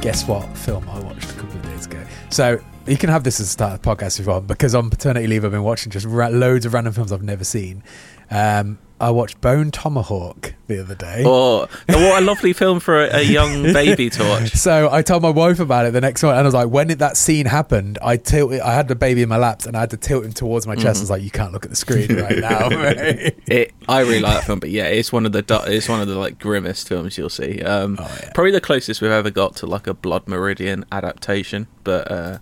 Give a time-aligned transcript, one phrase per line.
[0.00, 2.02] Guess what film I watched a couple of days ago?
[2.30, 4.90] So you can have this as a start of podcast if you want, because on
[4.90, 7.82] paternity leave I've been watching just ra- loads of random films I've never seen.
[8.30, 11.22] Um, I watched Bone Tomahawk the other day.
[11.24, 14.52] Oh, what a lovely film for a, a young baby to watch.
[14.52, 16.90] So I told my wife about it the next morning, and I was like, when
[16.90, 18.60] it, that scene happened, I tilted.
[18.60, 20.74] I had the baby in my laps, and I had to tilt him towards my
[20.74, 20.98] chest.
[20.98, 22.68] I was like, you can't look at the screen right now.
[22.70, 26.08] It, I really like that film, but yeah, it's one of the it's one of
[26.08, 27.62] the like grimmest films you'll see.
[27.62, 28.30] Um, Oh, yeah.
[28.34, 32.38] Probably the closest we've ever got to like a Blood Meridian adaptation, but uh,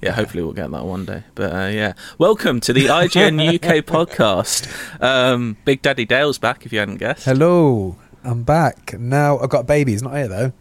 [0.00, 1.24] yeah, hopefully we'll get that one day.
[1.34, 4.66] But uh, yeah, welcome to the IGN UK podcast.
[5.02, 7.24] Um, Big Daddy Dale's back, if you hadn't guessed.
[7.24, 8.98] Hello, I'm back.
[8.98, 9.92] Now I've got a baby.
[9.92, 10.52] He's not here though.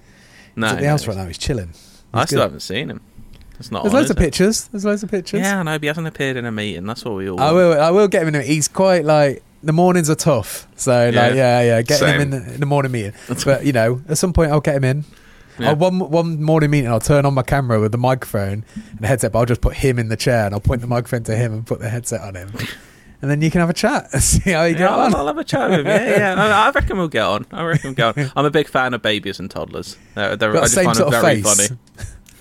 [0.56, 1.26] No, He's at the no, house right now.
[1.26, 1.74] He's chilling.
[2.14, 2.44] I still good.
[2.44, 3.02] haven't seen him.
[3.60, 3.84] It's not.
[3.84, 4.20] There's on, loads of it?
[4.22, 4.68] pictures.
[4.68, 5.42] There's loads of pictures.
[5.42, 6.86] Yeah, I know, but he hasn't appeared in a meeting.
[6.86, 7.40] That's what we all.
[7.40, 7.56] I want.
[7.56, 7.82] will.
[7.82, 8.36] I will get him in.
[8.36, 10.68] A, he's quite like the mornings are tough.
[10.76, 11.34] So like Yeah.
[11.34, 13.14] yeah, yeah, get him in the, in the morning meeting.
[13.46, 15.06] But you know, at some point I'll get him in.
[15.59, 15.70] Yeah.
[15.70, 19.08] I'll- one one morning meeting, I'll turn on my camera with the microphone and the
[19.08, 19.31] headset.
[19.31, 21.53] But I'll just put him in the chair and I'll point the microphone to him
[21.53, 22.52] and put the headset on him,
[23.22, 24.08] and then you can have a chat.
[24.14, 25.16] and See how you Yeah, get I'll, on.
[25.16, 25.86] I'll have a chat with him.
[25.88, 26.44] Yeah, yeah.
[26.44, 27.46] I, I reckon we'll get on.
[27.52, 28.31] I reckon we'll get on.
[28.36, 29.98] I'm a big fan of babies and toddlers.
[30.16, 31.68] They're, they're, Got I the just same find sort them of very face.
[31.68, 31.80] funny.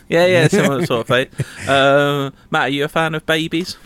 [0.08, 1.68] Yeah, yeah, similar sort of face.
[1.68, 3.76] Um, Matt, are you a fan of babies?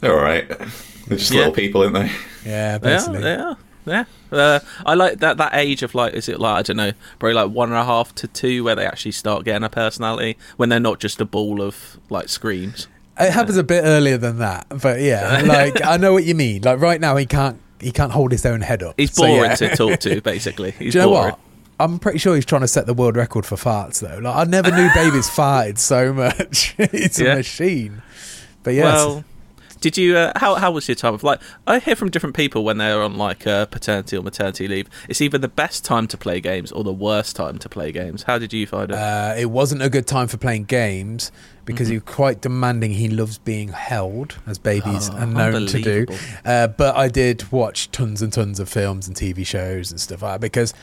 [0.00, 0.48] They're all right.
[0.48, 1.38] They're just Yeah.
[1.40, 2.06] little people, aren't they?
[2.06, 3.20] Yeah, Yeah, basically.
[3.22, 3.54] yeah,
[3.86, 4.04] yeah.
[4.32, 7.34] Uh, I like that that age of like, is it like I don't know, probably
[7.34, 10.68] like one and a half to two, where they actually start getting a personality when
[10.68, 12.86] they're not just a ball of like screams.
[13.18, 16.62] It happens a bit earlier than that, but yeah, like I know what you mean.
[16.62, 18.94] Like right now, he can't he can't hold his own head up.
[18.98, 19.56] He's So, boring yeah.
[19.56, 20.70] to talk to, basically.
[20.72, 21.30] He's Do you know boring.
[21.30, 21.38] what?
[21.80, 24.18] I'm pretty sure he's trying to set the world record for farts, though.
[24.18, 26.74] Like I never knew babies farted so much.
[26.78, 27.32] it's Yeah.
[27.32, 28.02] a machine.
[28.62, 29.24] But yes, Well,
[29.80, 30.16] did you?
[30.16, 31.40] Uh, how how was your time of like?
[31.66, 34.88] I hear from different people when they're on like uh, paternity or maternity leave.
[35.08, 38.24] It's either the best time to play games or the worst time to play games.
[38.24, 38.96] How did you find it?
[38.96, 41.32] uh, it wasn't a good time for playing games
[41.64, 41.92] because Mm-hmm.
[41.94, 42.92] he's quite demanding.
[42.92, 46.06] He loves being held, as babies Oh, are known to do.
[46.44, 50.22] Uh, but I did watch tons and tons of films and TV shows and stuff
[50.22, 50.74] like that because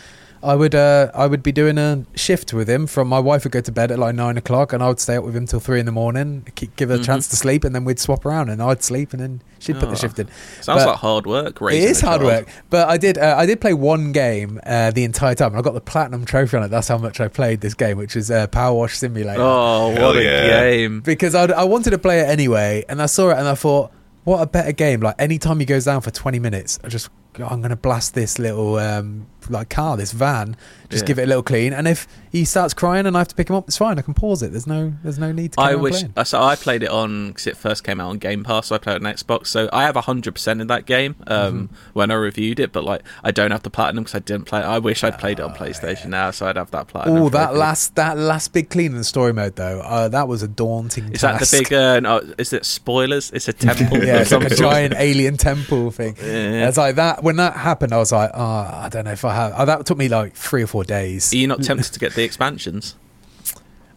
[0.43, 2.85] I would uh, I would be doing a shift with him.
[2.87, 5.15] From my wife would go to bed at like nine o'clock, and I would stay
[5.17, 7.05] up with him till three in the morning, keep, give her a Mhm.
[7.05, 9.87] chance to sleep, and then we'd swap around, and I'd sleep, and then she'd put
[9.87, 10.27] Oh, the shift in.
[10.61, 11.47] Sounds but- like hard work.
[11.55, 12.23] It raising hard child.
[12.31, 13.17] work, but I did.
[13.17, 16.25] Uh, I did play one game uh, the entire time, and I got the platinum
[16.25, 16.67] trophy on it.
[16.69, 19.41] That's how much I played this game, which is uh, Power Wash Simulator.
[19.41, 20.47] Oh, Hell what a yeah.
[20.69, 21.01] game!
[21.01, 23.91] Because I'd, I wanted to play it anyway, and I saw it, and I thought,
[24.23, 24.99] what a better game!
[25.01, 27.09] Like anytime he goes down for twenty minutes, I just
[27.45, 30.55] I'm going to blast this little um, like car, this van,
[30.89, 31.07] just Yeah.
[31.07, 33.49] give it a little clean, and if he starts crying and I have to pick
[33.49, 33.97] him up, it's fine.
[33.97, 34.51] I can pause it.
[34.51, 35.61] There's no there's no need to.
[35.61, 36.03] I wish.
[36.15, 38.67] uh, So I played it on because it first came out on Game Pass.
[38.67, 39.47] So I played it on Xbox.
[39.47, 41.37] So I have hundred percent in that game um,
[41.69, 41.75] Mm-hmm.
[41.93, 42.71] when I reviewed it.
[42.73, 44.59] But like, I don't have the platinum because I didn't play.
[44.59, 44.65] it.
[44.65, 47.23] I wish I'd played it on PlayStation now, so I'd have that platinum.
[47.23, 50.43] Oh, that last that last big clean in the story mode though, uh, that was
[50.43, 51.13] a daunting.
[51.13, 51.71] Is that the big?
[51.73, 53.31] Uh, no, is it spoilers?
[53.31, 54.03] It's a temple.
[54.03, 56.15] yeah, it's like a giant alien temple thing.
[56.21, 56.67] Yeah.
[56.67, 57.23] It's like that.
[57.27, 58.41] When that happened, I was like, oh,
[58.85, 59.53] I don't know if I have.
[59.57, 61.33] Oh, that took me like three or four days.
[61.33, 62.95] Are you not tempted to get the expansions?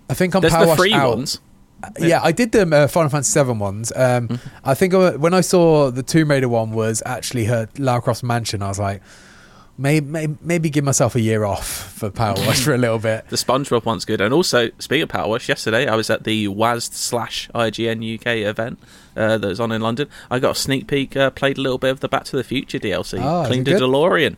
[0.09, 1.17] I think I'm There's power the free out.
[1.17, 1.41] ones.
[1.99, 3.93] Yeah, I did the uh, Final Fantasy Seven ones.
[3.95, 4.49] Um, Mm-hmm.
[4.65, 8.23] I think I, when I saw the Tomb Raider one was actually her Lara Croft's
[8.25, 9.01] mansion, I was like,
[9.79, 13.25] Maybe, maybe maybe give myself a year off for Power Wash for a little bit.
[13.31, 16.49] The SpongeBob one's good, and also speaking of Power Wash, yesterday I was at the
[16.49, 18.79] WASD slash IGN UK event
[19.17, 20.09] uh, that was on in London.
[20.31, 22.45] I got a sneak peek, uh, played a little bit of the Back to the
[22.45, 23.75] Future DLC, Oh, cleaned a?
[23.79, 24.37] DeLorean.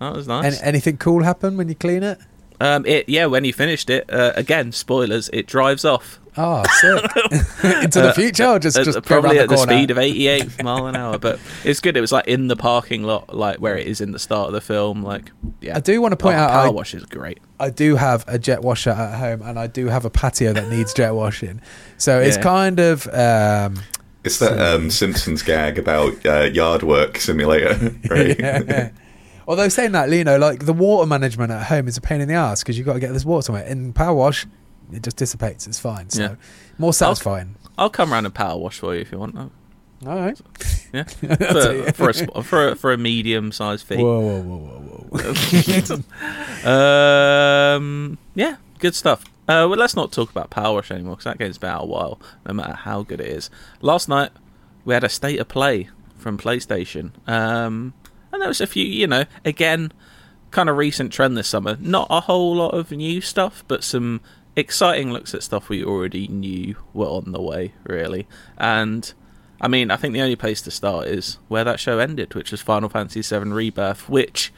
[0.00, 0.60] That was nice.
[0.60, 2.18] Any, anything cool happen when you clean it?
[2.60, 6.18] Um, it yeah, when you finished it, uh, again spoilers, it drives off.
[6.36, 7.04] Oh, sick!
[7.84, 9.72] Into the future, or just Uh, just probably at the corner?
[9.72, 11.96] speed of 88 mile an hour, but it's good.
[11.96, 14.52] It was like in the parking lot, like where it is in the start of
[14.54, 15.02] the film.
[15.04, 15.30] Like,
[15.60, 17.38] yeah, I do want to point Oh, out, Power I- Wash is great.
[17.60, 20.68] I do have a jet washer at home, and I do have a patio that
[20.68, 21.60] needs jet washing.
[21.96, 23.76] So it's kind of um,
[24.28, 27.74] It's that um, Simpsons gag about uh, yard work simulator,
[28.10, 28.38] right?
[28.38, 28.90] yeah.
[29.46, 32.28] Although saying that, you know, like the water management at home is a pain in
[32.28, 33.64] the ass because you've got to get this water somewhere.
[33.64, 34.46] In power wash,
[34.92, 35.66] it just dissipates.
[35.66, 36.10] It's fine.
[36.10, 36.34] So Yeah.
[36.76, 37.56] more satisfying.
[37.78, 39.36] I'll come around and power wash for you if you want.
[39.36, 39.50] All
[40.04, 40.38] right.
[40.92, 41.84] Yeah, I'll tell you.
[41.92, 43.96] for, for a for a, for a medium sized fee.
[43.96, 46.02] Whoa, whoa, whoa, whoa,
[46.64, 47.74] whoa.
[47.76, 49.24] Um, yeah, good stuff.
[49.48, 51.86] Uh, well, let's not talk about Power Wash anymore because that game's been out a
[51.86, 53.48] while, no matter how good it is.
[53.80, 54.30] Last night
[54.84, 57.94] we had a state of play from PlayStation, um,
[58.30, 59.90] and there was a few, you know, again,
[60.50, 61.78] kind of recent trend this summer.
[61.80, 64.20] Not a whole lot of new stuff, but some
[64.54, 68.26] exciting looks at stuff we already knew were on the way, really.
[68.58, 69.10] And
[69.62, 72.50] I mean, I think the only place to start is where that show ended, which
[72.50, 74.52] was Final Fantasy VII Rebirth, which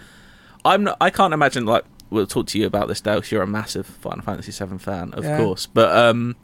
[0.64, 3.42] I'm not, I can't imagine like we'll talk to you about this Dale 'cause you're
[3.42, 5.36] a massive Final Fantasy VII fan of Yeah.
[5.38, 6.36] course but um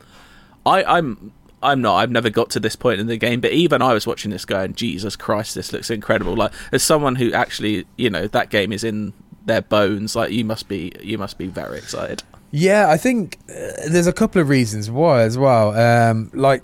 [0.65, 1.33] I I'm
[1.63, 4.07] I'm not I've never got to this point in the game but even I was
[4.07, 8.27] watching this going Jesus Christ this looks incredible like as someone who actually you know
[8.29, 9.13] that game is in
[9.45, 12.23] their bones like you must be you must be very excited
[12.53, 15.75] Yeah, I think uh, there's a couple of reasons why as well.
[15.77, 16.63] Um, like,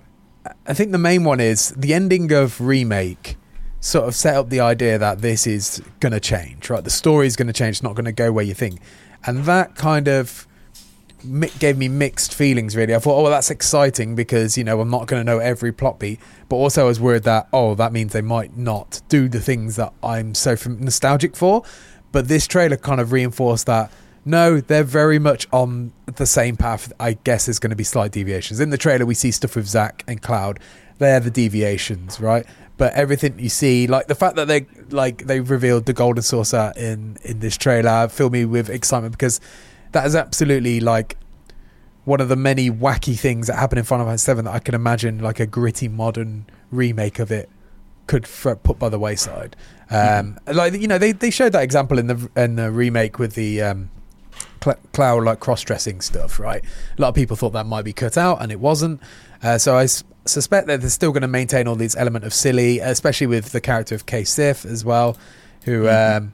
[0.67, 3.37] I think the main one is the ending of remake
[3.83, 6.85] sort of set up the idea that this is going to change, right?
[6.85, 7.75] The story is going to change.
[7.77, 8.81] It's not going to go where you think,
[9.27, 10.47] and that kind of
[11.25, 12.77] mi- gave me mixed feelings.
[12.77, 15.41] Really, I thought, oh, well, that's exciting because you know I'm not going to know
[15.41, 19.03] every plot beat, but also I was worried that oh, that means they might not
[19.09, 21.65] do the things that I'm so fam- nostalgic for.
[22.13, 23.91] But this trailer kind of reinforced that
[24.25, 26.93] no, they're very much on the same path.
[27.01, 28.61] I guess there's going to be slight deviations.
[28.61, 30.61] In the trailer, we see stuff with Zack and Cloud.
[30.99, 32.47] They're the deviations, right?
[32.79, 36.73] But everything you see, like the fact that they like they revealed the golden saucer
[36.77, 39.41] in in this trailer, filled me with excitement because
[39.93, 41.17] that is absolutely like
[42.05, 44.75] one of the many wacky things that happen in Final Fantasy VII that I can
[44.75, 47.49] imagine like a gritty modern remake of it
[48.09, 49.55] could f- put by the wayside.
[49.91, 53.35] Um, Like you know, they, they showed that example in the in the remake with
[53.35, 53.91] the um,
[54.65, 56.65] cl- cloud like cross dressing stuff, right?
[56.99, 59.01] A lot of people thought that might be cut out, and it wasn't.
[59.43, 62.33] Uh, so I s- suspect that they're still going to maintain all these element of
[62.33, 65.17] silly, especially with the character of Cait Sith as well,
[65.65, 65.89] who.
[65.89, 66.33] Um,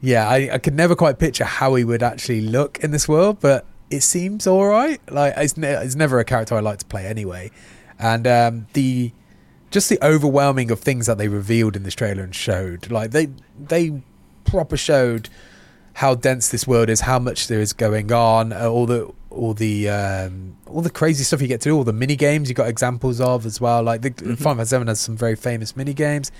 [0.00, 3.38] yeah, I, I could never quite picture how he would actually look in this world,
[3.40, 5.00] but it seems all right.
[5.10, 7.50] Like it's, ne- it's never a character I like to play anyway,
[7.98, 9.12] and um, the
[9.70, 13.28] just the overwhelming of things that they revealed in this trailer and showed, like they
[13.58, 14.02] they
[14.44, 15.28] proper showed
[15.94, 19.54] how dense this world is, how much there is going on, uh, all the all
[19.54, 22.54] the um, all the crazy stuff you get to do, all the mini games you
[22.54, 23.82] got examples of as well.
[23.82, 26.32] Like the Final Fantasy Seven has some very famous mini games.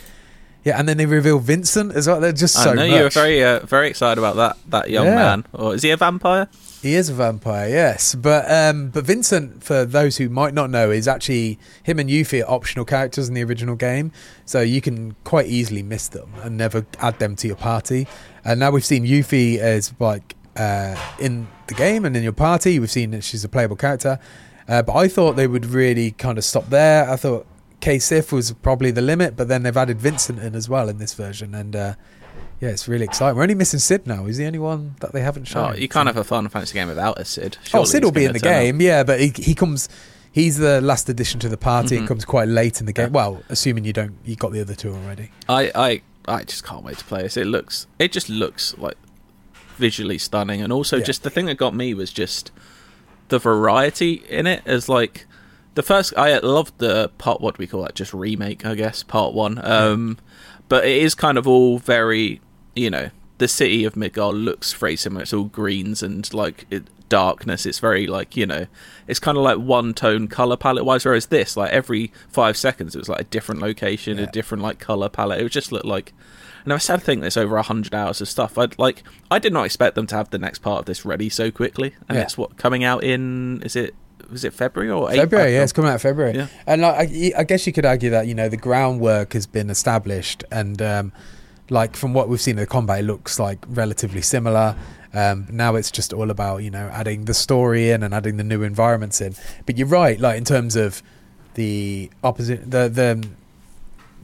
[0.64, 2.18] Yeah, and then they reveal Vincent as well.
[2.20, 2.96] They're just so I know much.
[2.96, 5.14] you were very uh, very excited about that that young Yeah.
[5.14, 6.48] man or is he a vampire
[6.82, 8.16] He is a vampire, yes.
[8.16, 12.42] But um, but Vincent, for those who might not know, is actually him and Yuffie
[12.44, 14.10] are optional characters in the original game,
[14.44, 18.08] so you can quite easily miss them and never add them to your party.
[18.44, 22.78] And now we've seen Yuffie as like uh, in the game and in your party.
[22.78, 24.18] We've seen that she's a playable character,
[24.68, 27.08] uh, but I thought they would really kind of stop there.
[27.10, 27.46] I thought
[27.80, 30.98] Cait Sith was probably the limit, but then they've added Vincent in as well in
[30.98, 31.74] this version, and.
[31.76, 31.94] Uh,
[32.58, 33.36] yeah, it's really exciting.
[33.36, 34.24] We're only missing Cid now.
[34.24, 35.72] He's the only one that they haven't shown.
[35.72, 38.24] oh you can't have a Final Fantasy game without a Cid Oh, Cid will be
[38.24, 38.60] in the turn up.
[38.62, 39.90] game, yeah, but he, he comes.
[40.32, 41.96] He's the last addition to the party.
[41.98, 43.06] It comes quite late in the game.
[43.08, 43.10] Yeah.
[43.12, 45.30] Well, assuming you don't, you got the other two already.
[45.50, 47.36] I, I I just can't wait to play this.
[47.36, 48.96] It looks it just looks like
[49.76, 50.60] visually stunning.
[50.62, 51.04] And also Yeah.
[51.04, 52.50] just the thing that got me was just
[53.28, 55.26] the variety in it as like
[55.74, 57.94] the first I loved the part what do we call that?
[57.94, 60.18] Just remake I guess part 1 um
[60.68, 62.40] but it is kind of all very
[62.74, 65.22] you know the city of Midgar looks very similar.
[65.22, 67.66] It's all greens and like it, darkness.
[67.66, 68.66] It's very like you know
[69.06, 72.94] it's kind of like one tone color palette wise whereas this like every five seconds
[72.96, 75.40] it was like a different location a different like color palette.
[75.40, 76.12] It just look like
[76.66, 79.64] and I sad thing there's over 100 hours of stuff I'd like I did not
[79.64, 82.24] expect them to have the next part of this ready so quickly and Yeah.
[82.24, 83.94] it's what coming out in is it
[84.30, 85.22] was it February or April?
[85.22, 86.34] February, yeah, it's coming out February.
[86.34, 86.48] Yeah.
[86.66, 89.70] And like, I, I guess you could argue that you know the groundwork has been
[89.70, 91.12] established, and um,
[91.70, 94.74] like from what we've seen in the combat, it looks like relatively similar.
[95.14, 98.42] Um, now it's just all about you know adding the story in and adding the
[98.42, 99.36] new environments in.
[99.64, 101.04] But you're right, like in terms of
[101.54, 103.28] the opposite, the the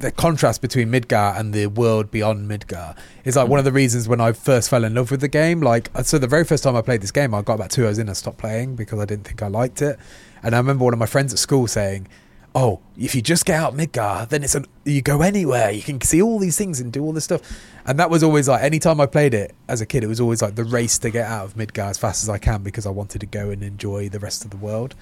[0.02, 4.08] the contrast between Midgar and the world beyond Midgar is like one of the reasons
[4.08, 5.60] when I first fell in love with the game.
[5.60, 7.98] Like, so the very first time I played this game, I got about two hours
[7.98, 9.98] in and stopped playing because I didn't think I liked it.
[10.42, 12.08] And I remember one of my friends at school saying,
[12.52, 15.70] "Oh, if you just get out Midgar, then it's an you go anywhere.
[15.70, 17.40] You can see all these things and do all this stuff."
[17.86, 20.42] And that was always like anytime I played it as a kid, it was always
[20.42, 22.90] like the race to get out of Midgar as fast as I can because I
[22.90, 24.96] wanted to go and enjoy the rest of the world.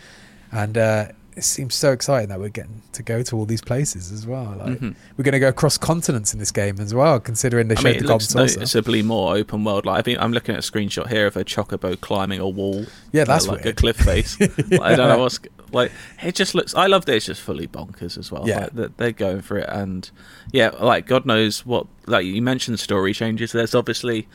[0.52, 4.10] And uh, it seems so exciting that we're getting to go to all these places
[4.12, 4.56] as well.
[4.58, 4.94] Like Mhm.
[5.16, 7.84] we're going to go across continents in this game as well, considering they I showed
[7.84, 9.86] mean, the it golden looks noticeably more open world.
[9.86, 12.84] Like I think I'm looking at a screenshot here of a chocobo climbing a wall.
[13.12, 14.36] Yeah, that's like, like a cliff face.
[14.70, 15.38] Like, I don't know what's
[15.72, 15.92] like.
[16.22, 16.74] It just looks.
[16.74, 18.46] I love that it's just fully bonkers as well.
[18.48, 18.68] Yeah.
[18.74, 20.10] like, they're going for it, and
[20.52, 21.86] yeah, like God knows what.
[22.06, 23.52] Like you mentioned, story changes.
[23.52, 24.26] There's obviously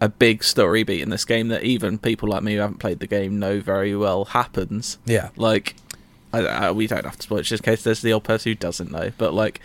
[0.00, 3.00] a big story beat in this game that even people like me who haven't played
[3.00, 4.98] the game know very well happens.
[5.06, 5.30] yeah.
[5.36, 5.74] Like,
[6.32, 8.50] I, I, we don't have to spoil it just in case there's the old person
[8.50, 9.10] who doesn't know.
[9.16, 9.60] But like,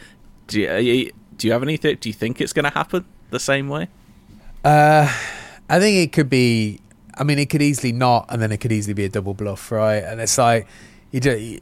[0.48, 1.98] do you, do you have anything?
[2.00, 3.90] Do you think it's going to happen the same way?
[4.64, 5.12] Uh,
[5.70, 6.80] I think it could be.
[7.16, 9.72] I mean, it could easily not, and then it could easily be a double bluff,
[9.72, 10.04] right?
[10.04, 10.68] And it's like
[11.12, 11.60] you do.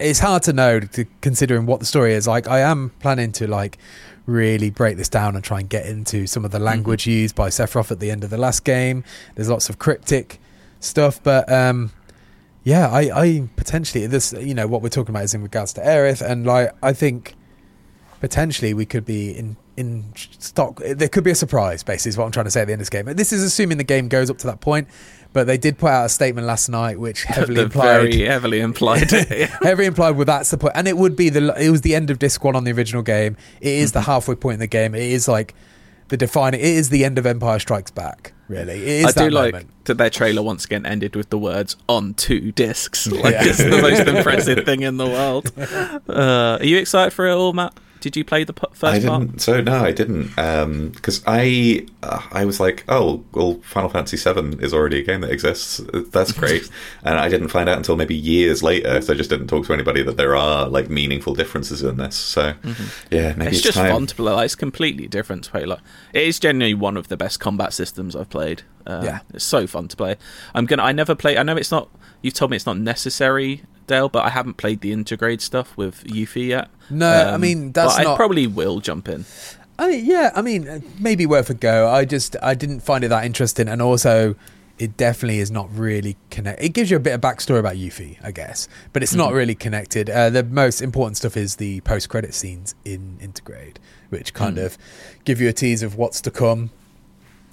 [0.00, 2.26] It's hard to know, to, considering what the story is.
[2.26, 3.78] Like, I am planning to like
[4.26, 7.48] really break this down and try and get into some of the language used by
[7.48, 9.04] Sephiroth at the end of the last game.
[9.34, 10.38] There's lots of cryptic
[10.80, 11.92] stuff, but um,
[12.68, 15.80] yeah, I, I potentially this, you know, what we're talking about is in regards to
[15.80, 17.34] Aerith, and like I think
[18.20, 20.80] potentially we could be in in stock.
[20.84, 21.82] There could be a surprise.
[21.82, 23.06] Basically, is what I'm trying to say at the end of this game.
[23.16, 24.88] This is assuming the game goes up to that point.
[25.32, 29.10] But they did put out a statement last night, which heavily implied, Very heavily implied.
[29.62, 32.10] heavily implied, well, that's the point, and it would be the it was the end
[32.10, 33.36] of disc one on the original game.
[33.60, 33.98] It is Mm-hmm.
[33.98, 34.94] the halfway point in the game.
[34.94, 35.54] It is like
[36.08, 36.60] the defining.
[36.60, 38.32] It is the end of Empire Strikes Back.
[38.48, 39.84] Really, it is I do like moment.
[39.84, 43.44] that their trailer once again ended with the words "on two discs." Like Yeah.
[43.44, 45.52] it's the most impressive thing in the world.
[46.08, 47.74] Uh, are you excited for it all, Matt?
[48.00, 49.40] Did you play the p- first I didn't.
[49.40, 50.28] So no, I didn't.
[50.92, 55.20] Because I, uh, I was like, oh, well, Final Fantasy VII is already a game
[55.22, 55.80] that exists.
[55.92, 56.68] That's great.
[57.04, 59.00] and I didn't find out until maybe years later.
[59.00, 62.16] So I just didn't talk to anybody that there are like meaningful differences in this.
[62.16, 62.54] So
[63.10, 63.92] yeah, maybe It's it's, just time.
[63.92, 64.32] fun to play.
[64.32, 65.64] Like, it's completely different to play.
[65.64, 65.80] Like
[66.12, 68.62] it is genuinely one of the best combat systems I've played.
[68.86, 69.18] Um, Yeah.
[69.34, 70.16] it's so fun to play.
[70.54, 70.82] I'm gonna.
[70.82, 71.36] I never play.
[71.36, 71.88] I know it's not.
[72.22, 76.04] You've told me it's not necessary, Dale, but I haven't played the Intergrade stuff with
[76.04, 76.68] Yuffie yet.
[76.90, 79.24] Um, No, I mean, that's but I probably will jump in.
[79.80, 81.88] I mean, yeah, I mean, uh, maybe worth a go.
[81.88, 84.34] I just I didn't find it that interesting, and also
[84.78, 86.64] it definitely is not really connected.
[86.64, 89.54] It gives you a bit of backstory about Yuffie, I guess, but it's not really
[89.56, 90.08] connected.
[90.08, 93.76] Uh, the most important stuff is the post credit scenes in Intergrade,
[94.10, 94.78] which kind of
[95.24, 96.70] give you a tease of what's to come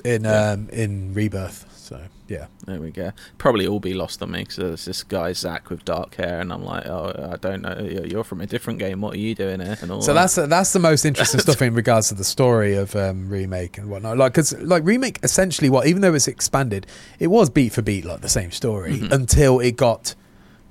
[0.04, 1.66] in um, in Rebirth.
[1.86, 3.12] So yeah, There we go.
[3.38, 6.52] Probably all be lost on me because there's this guy Zack with dark hair, and
[6.52, 7.78] I'm like, oh, I don't know.
[7.80, 9.02] You're from a different game.
[9.02, 9.78] What are you doing here?
[9.80, 10.22] And all So that.
[10.32, 13.88] that's that's the most interesting stuff in regards to the story of um, remake and
[13.88, 14.18] whatnot.
[14.18, 16.88] Like, because like remake essentially, what even though it's expanded,
[17.20, 20.16] it was beat for beat like the same story until it got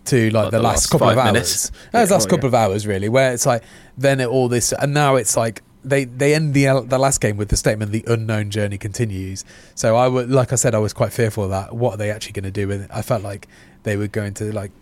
[0.06, 0.36] to like, Mm-hmm.
[0.36, 1.32] Like the, the last, last couple of five hours.
[1.32, 1.70] minutes.
[1.92, 2.48] That's Yeah, last oh, couple yeah.
[2.48, 3.62] of hours really, where it's like
[3.96, 5.62] then it, all this, and now it's like.
[5.84, 9.44] They, they end the the last game with the statement the unknown journey continues.
[9.74, 11.74] So I would like I said I was quite fearful of that.
[11.74, 12.90] What are they actually going to do with it?
[12.92, 13.48] I felt like
[13.82, 14.72] they were going to like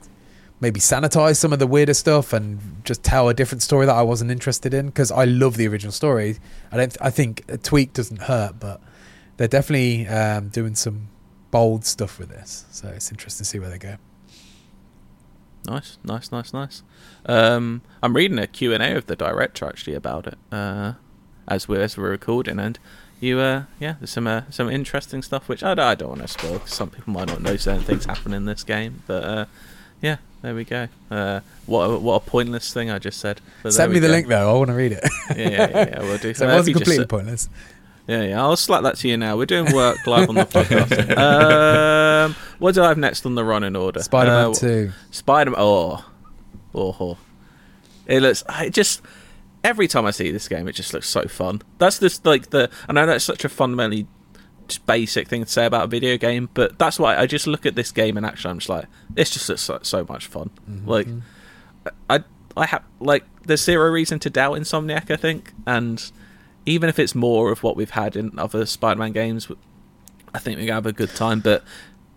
[0.60, 4.02] maybe sanitize some of the weirder stuff and just tell a different story that I
[4.02, 6.38] wasn't interested in because I love the original story.
[6.70, 6.96] I don't.
[7.00, 8.80] I think a tweak doesn't hurt, but
[9.36, 11.08] they're definitely um, doing some
[11.50, 12.64] bold stuff with this.
[12.70, 13.96] So it's interesting to see where they go.
[15.66, 16.82] Nice, nice, nice, nice.
[17.26, 20.94] Um, I'm reading a Q and A of the director actually about it uh,
[21.46, 22.78] as we're as we're recording, and
[23.20, 26.22] you, uh, yeah, there's some uh, some interesting stuff which I, don't- I don't want
[26.22, 29.22] to spoil 'cause some people might not know certain things happen in this game, but
[29.22, 29.44] uh,
[30.00, 30.88] yeah, there we go.
[31.12, 33.40] Uh, what a, what a pointless thing I just said.
[33.68, 34.12] Send me the go.
[34.14, 34.50] link though.
[34.52, 35.04] I want to read it.
[35.30, 36.34] Yeah, yeah, yeah, yeah, we'll do.
[36.34, 37.48] so it Uh, wasn't you just completely pointless.
[38.06, 38.42] Yeah, yeah.
[38.42, 39.36] I'll slap that to you now.
[39.36, 41.16] We're doing work live on the podcast.
[42.26, 44.00] um, what do I have next on the running order?
[44.02, 44.92] Spider-Man Uh, Two.
[45.10, 45.60] Spider-Man.
[45.60, 46.04] Oh,
[46.74, 47.18] oh, oh.
[48.06, 48.42] It looks.
[48.60, 49.02] It just
[49.64, 51.62] every time I see this game, it just looks so fun.
[51.78, 52.70] That's just like the.
[52.88, 54.06] I know that's such a fundamentally
[54.86, 57.74] basic thing to say about a video game, but that's why I just look at
[57.76, 58.50] this game in action.
[58.50, 60.50] I'm just like, this just looks so, so much fun.
[60.86, 61.06] Like,
[62.08, 62.24] I,
[62.56, 65.10] I have like, there's zero reason to doubt Insomniac.
[65.10, 66.10] I think, and
[66.66, 69.48] even if it's more of what we've had in other Spider-Man games,
[70.34, 71.40] I think we're gonna have a good time.
[71.40, 71.62] But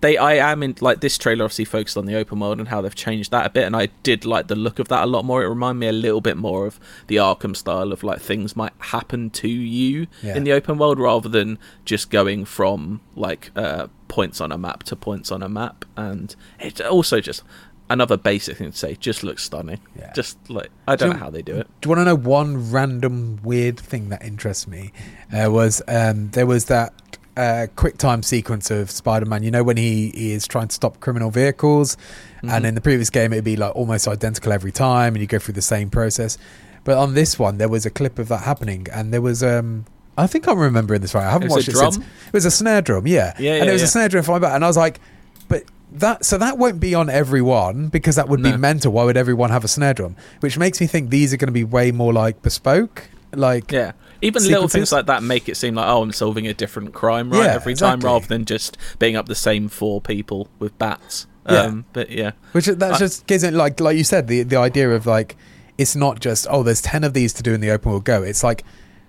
[0.01, 2.81] they I am in like this trailer obviously focused on the open world and how
[2.81, 5.23] they've changed that a bit and I did like the look of that a lot
[5.25, 5.43] more.
[5.43, 8.73] It reminded me a little bit more of the Arkham style of like things might
[8.79, 10.35] happen to you Yeah.
[10.35, 14.83] in the open world rather than just going from like uh, points on a map
[14.83, 17.41] to points on a map and it also just
[17.89, 19.79] another basic thing to say just looks stunning.
[19.97, 20.11] Yeah.
[20.13, 21.67] Just like I don't Do know how they do it.
[21.81, 24.91] Do you want to know one random weird thing that interests me?
[25.31, 26.93] Uh, was um, there was that
[27.37, 29.43] uh, quick time sequence of Spider-Man.
[29.43, 31.97] You know when he, he is trying to stop criminal vehicles,
[32.43, 35.39] and in the previous game it'd be like almost identical every time, and you go
[35.39, 36.37] through the same process.
[36.85, 39.43] But on this one, there was a clip of that happening, and there was.
[39.43, 39.85] Um,
[40.17, 41.25] I think I'm remembering this right.
[41.25, 41.97] I haven't It watched it since.
[41.97, 43.85] It was a snare drum, yeah, Yeah, and yeah, it was yeah.
[43.85, 45.01] a snare drum flying back, and I was like,
[45.49, 48.91] but that so that won't be on everyone because that would be mental.
[48.91, 50.15] Why would everyone have a snare drum?
[50.39, 53.09] Which makes me think these are going to be way more like bespoke.
[53.33, 53.93] Like Yeah.
[54.21, 57.29] Even little things like that make it seem like, oh, I'm solving a different crime
[57.29, 61.27] right Yeah, every time rather than just being up the same four people with bats.
[61.47, 61.61] Yeah.
[61.61, 62.31] Um, but yeah.
[62.53, 65.35] which that just gives it like like you said the the idea of like
[65.77, 68.23] it's not just oh there's ten of these to do in the open world go.
[68.23, 68.63] It's like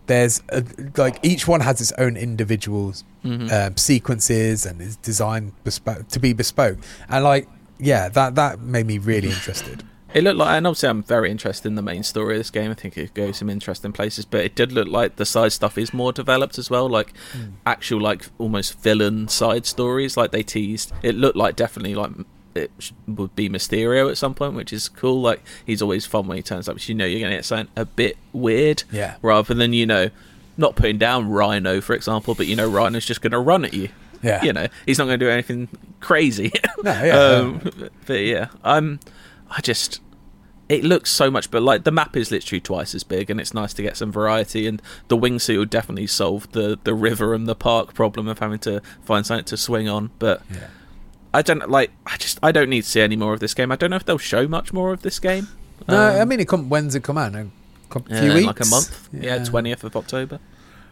[0.07, 0.65] there's a,
[0.97, 2.95] like each one has its own individual
[3.25, 3.53] Mm-hmm.
[3.53, 6.79] um, sequences and is designed bespoke to be bespoke.
[7.09, 7.49] And like
[7.79, 9.83] yeah, that that made me really interested.
[10.15, 12.71] It looked like, and obviously I'm very interested in the main story of this game.
[12.71, 15.77] I think it goes some interesting places, but it did look like the side stuff
[15.77, 17.55] is more developed as well, like Hmm.
[17.67, 20.17] actual, like almost villain side stories.
[20.17, 22.13] Like they teased, it looked like definitely like
[22.57, 22.71] it
[23.07, 25.21] would be Mysterio at some point, which is cool.
[25.21, 26.77] Like he's always fun when he turns up.
[26.77, 29.17] 'cause you know you're going to get something a bit weird, Yeah.
[29.23, 30.11] Rather than you know,
[30.57, 33.75] not putting down Rhino for example, but you know Rhino's just going to run at
[33.75, 33.89] you.
[34.23, 34.43] Yeah.
[34.43, 35.69] you know he's not going to do anything
[36.01, 36.51] crazy.
[36.83, 37.71] No, yeah, um,
[38.07, 38.99] but yeah, I'm.
[39.51, 40.01] I just
[40.69, 43.55] it looks so much, but like the map is literally twice as big, and it's
[43.55, 44.67] nice to get some variety.
[44.67, 48.59] And the wingsuit will definitely solve the the river and the park problem of having
[48.61, 50.11] to find something to swing on.
[50.19, 50.69] But Yeah.
[51.39, 51.91] I don't like.
[52.07, 53.71] I just I don't need to see any more of this game.
[53.73, 55.49] I don't know if they'll show much more of this game.
[55.89, 57.35] No, Um, I mean it come when's it come out?
[57.35, 57.47] A
[58.09, 59.09] yeah, few weeks, like a month.
[59.13, 60.39] Yeah, twentieth of October.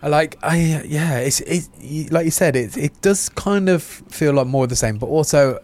[0.02, 1.68] I like I yeah, it's it
[2.12, 5.06] like you said it it does kind of feel like more of the same, but
[5.06, 5.58] also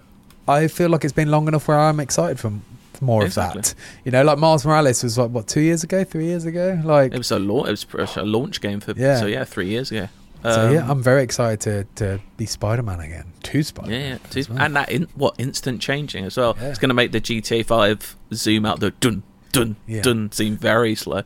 [0.49, 2.51] I feel like it's been long enough where I'm excited for
[2.95, 3.61] for more Exactly.
[3.61, 3.75] of that.
[4.05, 7.12] You know, like Miles Morales was like what two years ago, three years ago, like
[7.14, 7.85] It was a launch.
[7.85, 8.93] It was a launch game for.
[8.97, 9.21] Yeah.
[9.21, 10.09] So yeah, three years ago.
[10.42, 10.70] So.
[10.70, 11.61] Yeah, Um, I'm very excited
[11.96, 14.38] to to be Spider Man again, two Spider Yeah, Man, yeah.
[14.38, 16.57] It's- and that in, what instant changing as well.
[16.61, 16.68] Yeah.
[16.68, 19.22] It's going to make the GTA Five zoom out the dun
[19.53, 20.03] dun Yeah.
[20.03, 21.22] dun seem very slow.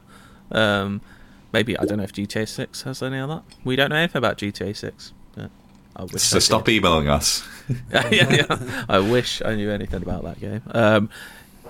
[0.50, 1.00] Um,
[1.53, 3.42] maybe I don't know if GTA Six has any of that.
[3.64, 5.12] We don't know anything about GTA Six.
[5.96, 6.22] I wish.
[6.22, 6.72] So I stop did.
[6.74, 7.46] emailing us.
[7.92, 8.85] yeah, yeah.
[8.88, 10.61] I wish I knew anything about that game.
[10.72, 11.09] Um,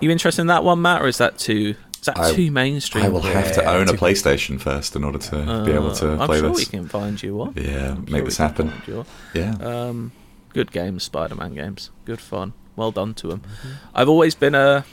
[0.00, 1.74] you interested in that one, Matt, or is that too?
[2.05, 3.03] Is that I- too mainstream?
[3.07, 6.17] I will have to own a PlayStation first in order to be able to Uh,
[6.19, 6.59] I'm play sure this.
[6.59, 7.55] we can find you one.
[7.57, 8.69] Yeah, I'm make sure this happen.
[8.69, 9.07] find you one.
[9.33, 9.53] Yeah.
[9.62, 10.12] Um,
[10.53, 11.90] good games, Spider-Man games.
[12.05, 12.53] Good fun.
[12.77, 13.40] Well done to them.
[13.40, 13.69] Mm-hmm.
[13.95, 14.85] I've always been a.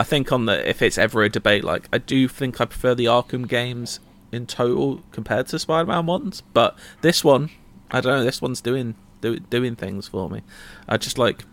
[0.00, 2.96] I think on the if it's ever a debate, like I do think I prefer
[2.96, 4.00] the Arkham games
[4.32, 7.50] in total compared to Spider-Man ones, but this one,
[7.92, 8.24] I don't know.
[8.24, 10.40] This one's doing do, doing things for me.
[10.88, 11.44] I just like,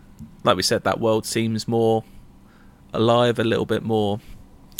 [0.42, 2.02] like we said, that world seems more
[2.92, 4.18] alive, a little bit more.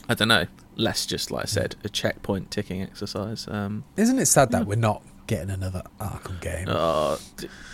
[0.08, 3.46] I don't know, less just like I said, a checkpoint ticking exercise.
[3.48, 6.66] Um, Isn't it sad that we're not getting another Arkham game?
[6.68, 7.16] uh,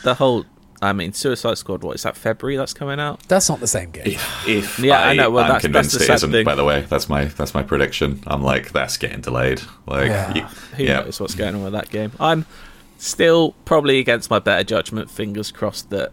[0.03, 0.45] the whole.
[0.83, 1.83] I mean, Suicide Squad.
[1.83, 2.15] What is that?
[2.17, 3.21] February that's coming out.
[3.29, 4.03] That's not the same game.
[4.07, 6.33] If, if Yeah, I I, know, well, am that's- convinced that's the it sad isn't,
[6.33, 6.45] thing.
[6.45, 8.21] by the way, that's my that's my prediction.
[8.27, 9.63] I'm like, that's getting delayed.
[9.87, 10.35] Like, Yeah.
[10.35, 10.43] you-
[10.77, 12.13] Who yeah, knows what's going on with that game?
[12.21, 12.45] I'm
[12.99, 15.11] still probably against my better judgment.
[15.11, 16.13] Fingers crossed that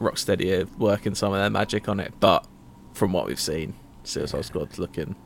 [0.00, 2.12] Rocksteady are working some of their magic on it.
[2.20, 2.46] But
[2.92, 5.16] from what we've seen, Suicide Squad's looking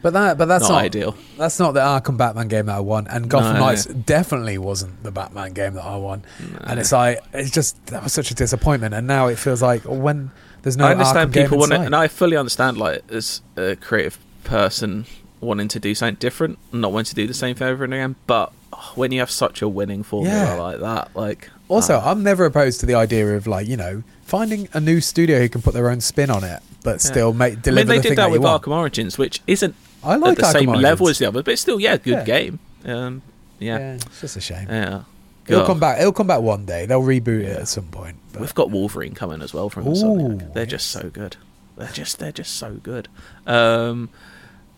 [0.00, 1.16] But that, but that's not not, ideal.
[1.36, 3.60] That's not the Arkham Batman game that I won, and Gotham No.
[3.60, 6.24] Knights definitely wasn't the Batman game that I want.
[6.60, 9.82] And it's like it's just that was such a disappointment, and now it feels like
[9.82, 10.30] when
[10.62, 12.78] there's no I understand Arkham people want it, and I fully understand.
[12.78, 15.06] Like as a creative person
[15.40, 18.16] wanting to do something different, not wanting to do the same thing over and again.
[18.26, 18.52] But
[18.94, 20.54] when you have such a winning formula Yeah.
[20.54, 24.02] like that, like Also, ah, I'm never opposed to the idea of like you know
[24.22, 27.66] finding a new studio who can put their own spin on it, but still make
[27.66, 28.42] I mean, they the did that that, with.
[28.42, 30.82] Arkham Origins, which isn't I like at the Arkham same Origins.
[30.82, 32.24] level as the other, but it's still yeah, good Yeah.
[32.24, 32.58] game.
[32.84, 33.22] Um,
[33.58, 34.66] yeah, Yeah, it's just a shame.
[34.68, 35.02] yeah.
[35.46, 35.98] It'll come back.
[35.98, 36.84] It'll come back one day.
[36.86, 38.16] They'll reboot it at some point.
[38.32, 40.52] but- We've got Wolverine coming as well from Ooh, Insomniac.
[40.52, 41.36] They're just so good.
[41.76, 43.08] They're just they're just so good.
[43.46, 44.10] Um,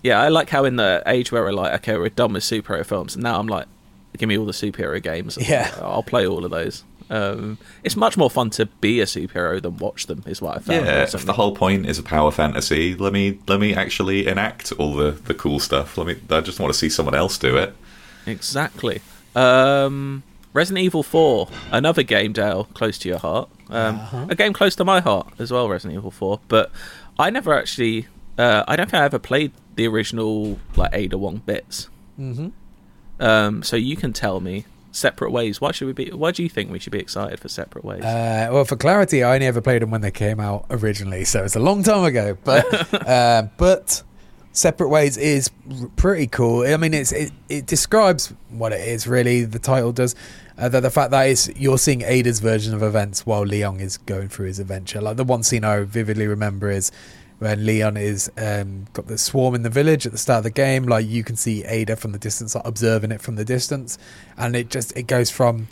[0.03, 2.87] yeah, I like how in the age where we're like, okay, we're done with superhero
[2.87, 3.67] films, and now I'm like,
[4.17, 5.37] give me all the superhero games.
[5.41, 5.73] Yeah.
[5.81, 6.85] I'll play all of those.
[7.11, 10.23] Um, it's much more fun to be a superhero than watch them.
[10.27, 10.87] Is what I found.
[10.87, 11.03] yeah.
[11.03, 14.95] If the whole point is a power fantasy, let me let me actually enact all
[14.95, 15.99] the the cool stuff.
[15.99, 16.17] Let me.
[16.31, 17.75] I just want to see someone else do it.
[18.27, 19.01] Exactly.
[19.35, 23.49] Um, Resident Evil 4, another game, Dale, close to your heart.
[23.69, 24.27] Um, Uh-huh.
[24.29, 26.41] A game close to my heart as well, Resident Evil 4.
[26.49, 26.73] But
[27.19, 31.39] I never actually, uh, I don't think I ever played the original like Ada Wong
[31.47, 31.89] bits.
[32.19, 32.49] Mm-hmm.
[33.21, 35.61] Um, so you can tell me separate ways.
[35.61, 36.11] Why should we be?
[36.11, 38.03] Why do you think we should be excited for separate ways?
[38.03, 41.45] Uh, well, for clarity, I only ever played them when they came out originally, so
[41.45, 42.37] it's a long time ago.
[42.45, 44.03] But uh, but
[44.53, 45.51] Separate Ways is
[45.97, 46.67] pretty cool.
[46.67, 49.45] I mean, it's it, it describes what it is really.
[49.45, 50.15] The title does.
[50.59, 53.97] Uh, the, the fact that is you're seeing Ada's version of events while Leon is
[53.97, 55.01] going through his adventure.
[55.01, 56.91] Like the one scene I vividly remember is
[57.41, 60.51] when Leon is um, got the swarm in the village at the start of the
[60.51, 60.85] game.
[60.85, 63.99] Like you can see Ada from the distance, like, observing it from the distance,
[64.37, 65.67] and it just it goes from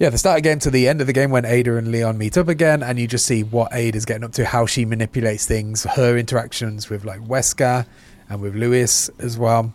[0.00, 1.92] yeah, the start of the game to the end of the game when Ada and
[1.92, 4.86] Leon meet up again, and you just see what Ada's getting up to, how she
[4.86, 7.84] manipulates things, her interactions with like Wesker
[8.30, 9.74] and with Luis as well.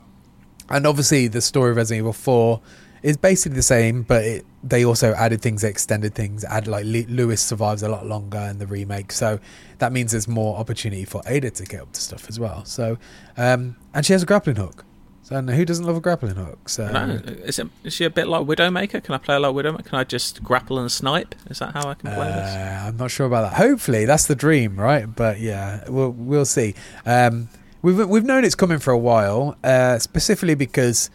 [0.68, 2.60] And obviously, the story of Resident Evil 4
[3.06, 7.40] is basically the same, but it, they also added things, extended things, add like Luis
[7.40, 9.40] survives a lot longer in the remake, so
[9.78, 12.66] that means there's more opportunity for Ada to get up to stuff as well.
[12.66, 12.98] So,
[13.38, 14.84] um, and she has a grappling hook.
[15.22, 16.68] So who doesn't love a grappling hook?
[16.68, 17.14] So No,
[17.46, 19.04] is, it, is she a bit like Widowmaker?
[19.04, 19.86] Can I play a like Widowmaker?
[19.86, 21.36] Can I just grapple and snipe?
[21.50, 22.56] Is that how I can play this?
[22.56, 23.58] Uh, I'm not sure about that.
[23.58, 25.06] Hopefully, that's the dream, right?
[25.06, 26.74] But yeah, we'll we'll see.
[27.06, 27.50] Um,
[27.84, 31.12] we've we've known it's coming for a while, uh, specifically because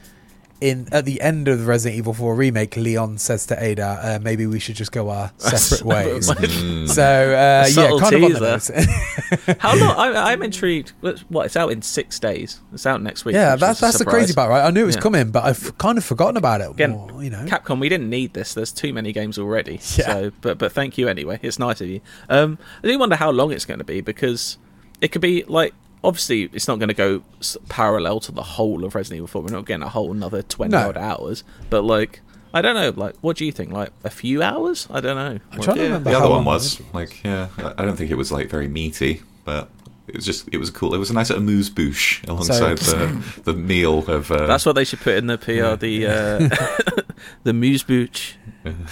[0.60, 4.18] in at the end of the Resident Evil 4 remake, Leon says to Ada, uh,
[4.22, 8.32] "Maybe we should just go our separate ways." so uh, yeah, Subtle kind of on
[8.32, 9.56] the teaser.
[9.60, 9.96] How long?
[9.96, 10.92] I, I'm intrigued.
[11.00, 11.18] What?
[11.30, 12.60] what, It's out in six days.
[12.72, 13.34] It's out next week.
[13.34, 14.64] yeah, that's that's the crazy part, right?
[14.64, 15.02] I knew it was Yeah.
[15.02, 16.70] coming, but I've kind of forgotten about it.
[16.70, 18.54] Again, more, you know, Capcom, we didn't need this.
[18.54, 19.74] There's too many games already.
[19.74, 19.78] Yeah.
[20.06, 21.38] So, but but thank you anyway.
[21.42, 22.00] It's nice of you.
[22.28, 24.58] Um, I do wonder how long it's going to be because
[25.00, 27.22] it could be like obviously it's not going to go
[27.68, 29.42] parallel to the whole of Resident Evil 4.
[29.42, 30.88] We're not getting a whole another 20 No.
[30.88, 31.44] odd hours.
[31.68, 32.20] But like,
[32.54, 32.90] I don't know.
[32.94, 33.72] Like, what do you think?
[33.72, 34.88] Like a few hours?
[34.90, 35.38] I don't know.
[35.52, 37.84] I'm trying to remember The how other long one it was like, yeah, I I
[37.84, 39.70] don't think it was like very meaty, but
[40.08, 40.92] it was just it was cool.
[40.94, 44.30] It was a nice little moose bouche alongside the the meal of.
[44.32, 45.76] Uh, That's what they should put in the PR.
[45.76, 47.02] The uh,
[47.44, 48.36] the muse booch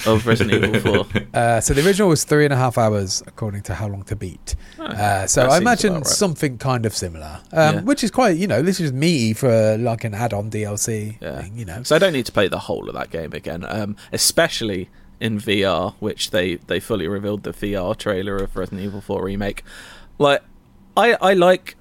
[0.07, 1.23] of Resident Evil 4.
[1.35, 4.17] Uh, so the original was three and a half hours, according to How Long to
[4.17, 4.57] Beat.
[4.79, 6.07] uh, so I imagine right.
[6.07, 7.81] something kind of similar, um, Yeah.
[7.83, 11.43] which is quite, you know, this is meaty for like an add-on DLC Yeah.
[11.43, 11.83] thing, you know.
[11.83, 14.89] So I don't need to play the whole of that game again, um, especially
[15.21, 19.65] in VR, which they, they fully revealed the VR trailer of Resident Evil 4 remake.
[20.19, 20.43] Like,
[20.97, 21.77] I I like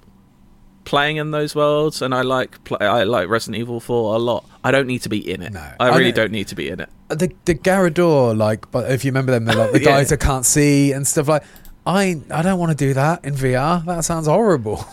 [0.88, 4.44] playing in those worlds, and I like play, I like Resident Evil 4 a lot.
[4.64, 5.52] I don't need to be in it.
[5.52, 5.60] No.
[5.78, 6.88] I I really know- don't need to be in it.
[7.08, 9.96] The the Garrador, like, but if you remember them, they're like the Yeah.
[9.96, 11.44] guys that can't see and stuff like.
[11.86, 13.84] I I don't want to do that in VR.
[13.86, 14.84] That sounds horrible.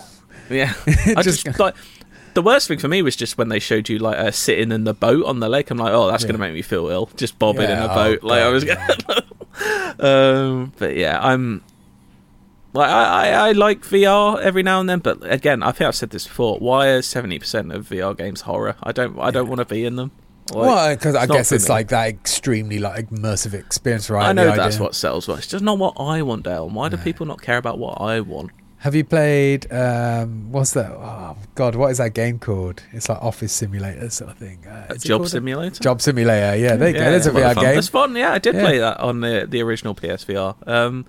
[0.50, 0.74] Yeah,
[1.18, 1.76] I Just- just, like.
[2.36, 4.84] The worst thing for me was just when they showed you like uh, sitting in
[4.84, 5.72] the boat on the lake.
[5.72, 6.28] I'm like, oh, that's Yeah.
[6.32, 7.10] gonna make me feel ill.
[7.16, 10.00] Just bobbing in Yeah, a oh, boat, like I God, was.
[10.00, 11.64] um, but yeah, I'm.
[12.76, 15.96] Like I, I, I like VR every now and then, but again, I think I've
[15.96, 16.58] said this before.
[16.60, 18.76] Why are seventy percent of VR games horror?
[18.84, 20.12] I don't, I don't want to be in them.
[20.54, 21.74] Like, well, because I guess it's me.
[21.74, 24.26] like that extremely like immersive experience, right?
[24.26, 24.58] I The know idea.
[24.64, 26.70] that's what sells, but it's just not what I want, Dale.
[26.70, 28.52] Why do people not care about what I want?
[28.80, 29.72] Have you played?
[29.74, 30.92] Um, what's that?
[30.92, 32.84] Oh God, what is that game called?
[32.92, 34.68] It's like Office Simulator sort of thing.
[34.68, 35.82] Uh, is job simulator.
[35.82, 36.56] Job Simulator.
[36.58, 37.00] Yeah, there you go.
[37.00, 37.78] Yeah, There's a a VR game.
[37.80, 38.16] It's fun.
[38.16, 38.62] Yeah, I did Yeah.
[38.62, 40.56] play that on the the original PSVR.
[40.68, 41.06] Um,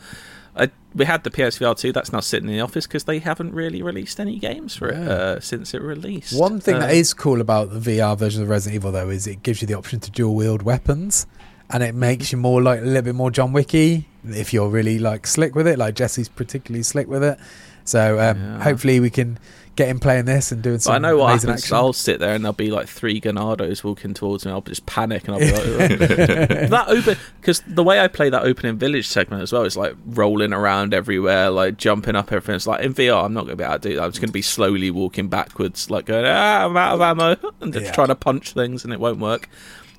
[0.59, 1.93] I, we had the PSVR two.
[1.93, 4.97] That's now sitting in the office because they haven't really released any games for it
[4.97, 6.39] uh, since it released.
[6.39, 9.27] One thing Uh, that is cool about the VR version of Resident Evil though is
[9.27, 11.27] it gives you the option to dual wield weapons,
[11.69, 14.99] and it makes you more like a little bit more John Wicky if you're really
[14.99, 15.79] like slick with it.
[15.79, 17.39] Like Jesse's particularly slick with it.
[17.85, 18.63] So um, Yeah.
[18.63, 19.39] hopefully we can
[19.77, 21.05] get him playing this and doing something.
[21.05, 21.63] I know what happens.
[21.63, 21.77] action.
[21.77, 24.53] I'll sit there and there'll be like three Ganados walking towards me.
[24.53, 28.43] I'll just panic and I'll be like, that open because the way I play that
[28.43, 32.57] opening village segment as well is like rolling around everywhere, like jumping up everything.
[32.57, 34.03] It's like in VR, I'm not going to be able to do that.
[34.05, 37.37] I'm just going to be slowly walking backwards, like going, ah, I'm out of ammo,
[37.61, 37.93] and just Yeah.
[37.93, 39.49] trying to punch things and it won't work.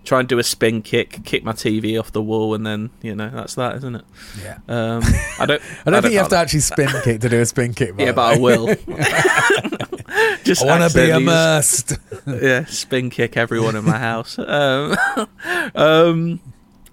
[0.07, 3.13] Try and do a spin kick, kick my TV off the wall, and then you
[3.13, 4.05] know that's that, isn't it?
[4.41, 4.57] yeah.
[4.69, 5.01] Um,
[5.39, 5.61] I don't.
[5.85, 7.93] I don't think you have to actually spin kick to do a spin kick.
[7.97, 8.67] Yeah, but I will.
[10.45, 11.97] Just I want to be immersed.
[12.25, 14.39] yeah, spin kick everyone in my house.
[14.39, 14.95] Um,
[15.75, 16.39] um,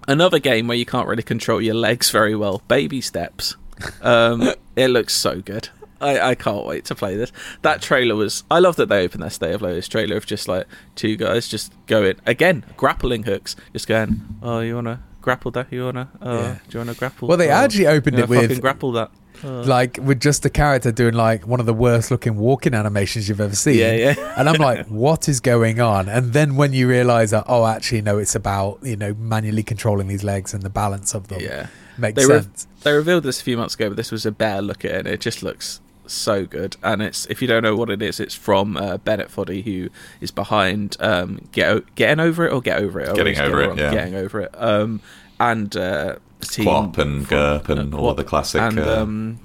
[0.09, 2.63] another game where you can't really control your legs very well.
[2.67, 3.55] Baby steps.
[4.01, 5.69] Um, it looks so good.
[6.01, 7.31] I, I can't wait to play this.
[7.61, 8.43] That trailer was.
[8.51, 11.47] I love that they opened their State of Lotus trailer of just like two guys
[11.47, 14.21] just going again grappling hooks, just going.
[14.43, 15.67] Oh, you wanna grapple that?
[15.71, 16.09] You wanna?
[16.21, 16.53] Uh, Yeah.
[16.53, 17.27] Do you wanna grapple?
[17.27, 19.09] Well, they Oh, actually opened it with- grapple that.
[19.43, 23.41] like with just the character doing like one of the worst looking walking animations you've
[23.41, 23.77] ever seen.
[23.77, 24.33] Yeah, yeah.
[24.37, 26.07] And I'm like, what is going on?
[26.09, 30.07] And then when you realise that, oh, actually, no, it's about you know manually controlling
[30.07, 31.41] these legs and the balance of them.
[31.41, 31.67] Yeah.
[31.97, 32.67] makes They, re- sense.
[32.83, 34.97] they revealed this a few months ago, but this was a better look at it.
[34.99, 36.75] And it just looks so good.
[36.83, 39.89] And it's if you don't know what it is, it's from uh, Bennett Foddy, who
[40.21, 43.09] is behind um, get o- getting over it or get over it.
[43.09, 43.91] I Getting always get Over It, yeah.
[43.93, 44.51] Getting over it.
[44.57, 45.01] Um,
[45.39, 48.79] and uh, team QWOP and from- GIRP and uh, all of the QWOP classic, and
[48.79, 49.39] uh, um,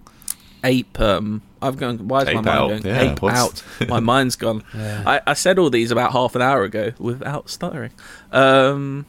[0.65, 1.01] Ape.
[1.01, 2.09] Um, I've gone.
[2.09, 3.39] Why is my Ape mind Out, going yeah, Ape what's-
[3.81, 3.89] out?
[3.89, 4.63] My mind's gone.
[4.75, 5.03] Yeah.
[5.07, 7.91] I, I said all these about half an hour ago without stuttering.
[8.33, 9.07] Um,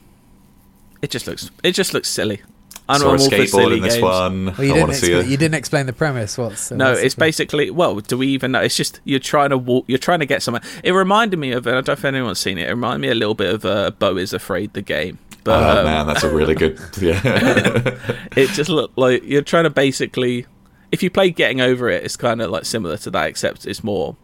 [1.01, 1.49] it just looks.
[1.63, 2.41] It just looks silly.
[2.91, 4.03] I'm Saw a all for skateboard silly in this games.
[4.03, 4.45] one.
[4.45, 5.25] Well, you I didn't, want to see it.
[5.27, 6.37] you didn't explain the premise.
[6.37, 7.95] What's No, what's it's basically well.
[7.99, 8.61] Do we even know?
[8.61, 9.85] It's just you're trying to walk.
[9.87, 10.61] You're trying to get somewhere.
[10.83, 11.65] It reminded me of.
[11.67, 12.67] And I don't know if anyone's seen it.
[12.67, 15.19] It reminded me a little bit of uh, Beau is Afraid the game.
[15.43, 16.79] But oh um, man, that's a really good.
[17.01, 17.19] Yeah,
[18.35, 20.45] it just looked like you're trying to basically.
[20.91, 23.83] If you play Getting Over It, it's kind of like similar to that, except it's
[23.83, 24.17] more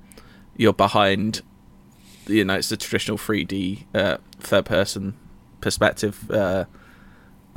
[0.57, 1.41] you're behind.
[2.27, 5.17] You know, it's the traditional 3D uh, third person
[5.61, 6.29] perspective.
[6.29, 6.65] Uh,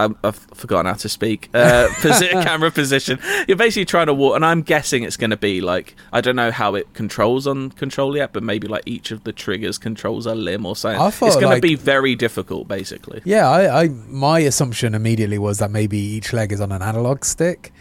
[0.05, 1.49] I'm, I've forgotten how to speak.
[1.55, 3.19] Uh, posi- camera position.
[3.47, 6.37] You're basically trying to walk, and I'm guessing it's going to be like I don't
[6.37, 10.27] know how it controls on control yet, but maybe like each of the triggers controls
[10.27, 11.01] a limb or something.
[11.01, 13.21] I thought, it's going like- to be very difficult, basically.
[13.25, 17.25] Yeah, I, I my assumption immediately was that maybe each leg is on an analog
[17.25, 17.73] stick.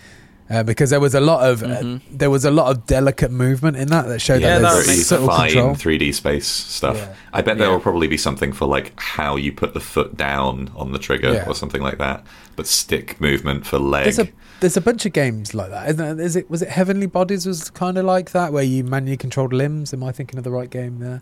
[0.49, 3.77] Uh, because there was a lot of uh, there was a lot of delicate movement
[3.77, 4.43] in that that showed Mm-hmm.
[4.45, 5.75] Yeah, that that there's makes subtle fine control.
[5.75, 6.97] 3D space stuff.
[6.97, 7.13] Yeah.
[7.33, 7.73] I bet there Yeah.
[7.73, 11.33] will probably be something for like how you put the foot down on the trigger
[11.33, 11.45] Yeah.
[11.47, 12.25] or something like that.
[12.55, 14.05] But stick movement for leg.
[14.05, 16.25] There's a there's a bunch of games like that, isn't there?
[16.25, 19.53] Is it was it Heavenly Bodies was kind of like that where you manually controlled
[19.53, 19.93] limbs?
[19.93, 21.21] Am I thinking of the right game there?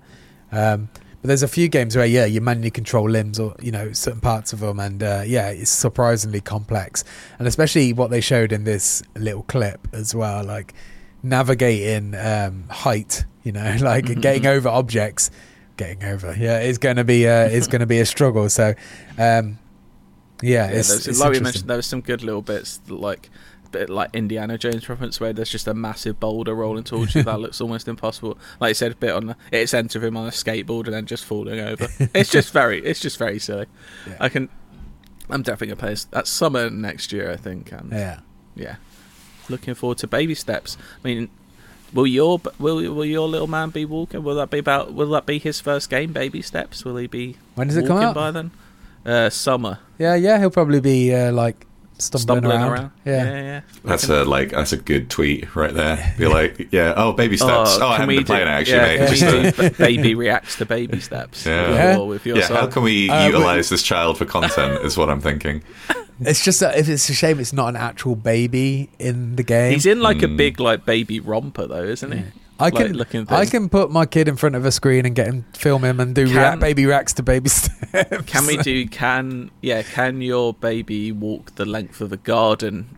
[0.53, 0.87] Um,
[1.21, 4.21] but there's a few games where yeah, you manually control limbs or you know certain
[4.21, 7.03] parts of them, and uh, yeah, it's surprisingly complex,
[7.39, 10.73] and especially what they showed in this little clip as well, like
[11.23, 14.21] navigating um, height, you know, like Mm-hmm.
[14.21, 15.31] getting over objects.
[15.75, 18.49] Getting over, yeah, it's going to be uh, it's going to be a struggle.
[18.49, 18.69] So,
[19.19, 19.59] um,
[20.41, 23.29] yeah, Yeah, it's, it's like we mentioned, there were some good little bits like
[23.71, 27.39] bit like Indiana Jones reference where there's just a massive boulder rolling towards you that
[27.41, 28.37] looks almost impossible.
[28.59, 30.93] Like I said, a bit on the, it's center of him on a skateboard and
[30.93, 31.87] then just falling over.
[32.13, 33.67] it's just very, it's just very silly.
[34.07, 34.17] Yeah.
[34.19, 34.49] I can,
[35.29, 37.71] I'm definitely gonna play this summer next year, I think.
[37.71, 38.19] And yeah,
[38.55, 38.75] yeah.
[39.49, 40.77] looking forward to baby steps.
[41.03, 41.29] I mean.
[41.93, 44.21] Will your will will your little man be walking?
[44.21, 44.93] Will that be about?
[44.93, 46.11] Will that be his first game?
[46.11, 46.83] Baby steps.
[46.83, 47.37] Will he be?
[47.55, 48.13] When does it walking come out?
[48.13, 48.51] by then?
[49.05, 49.79] Uh, summer.
[49.97, 51.66] Yeah, yeah, he'll probably be uh, like
[51.99, 52.71] stumbling, Stumbling around.
[52.71, 52.91] around.
[53.05, 53.23] Yeah.
[53.25, 53.61] yeah, yeah.
[53.83, 56.15] That's a like that's a good tweet right there.
[56.17, 57.77] Be like, yeah, oh baby steps.
[57.79, 58.97] Oh, I haven't been playing do- it actually, yeah, mate.
[58.97, 61.45] can Just, we uh, baby reacts to baby steps.
[61.45, 61.67] Yeah.
[61.69, 61.95] with Yeah.
[61.95, 62.57] your- with your yeah, son.
[62.57, 64.83] how can we Uh, utilize this child for content?
[64.85, 65.63] Is what I'm thinking.
[66.19, 69.73] It's just that if it's a shame it's not an actual baby in the game.
[69.73, 70.37] He's in like a Mm.
[70.37, 72.23] big like baby romper though, isn't he?
[72.59, 75.15] I like can looking I can put my kid in front of a screen and
[75.15, 78.23] get him film him and do Can- react, baby reacts to baby steps.
[78.25, 78.87] Can we do?
[78.87, 79.83] Can yeah?
[79.83, 82.89] Can your baby walk the length of a garden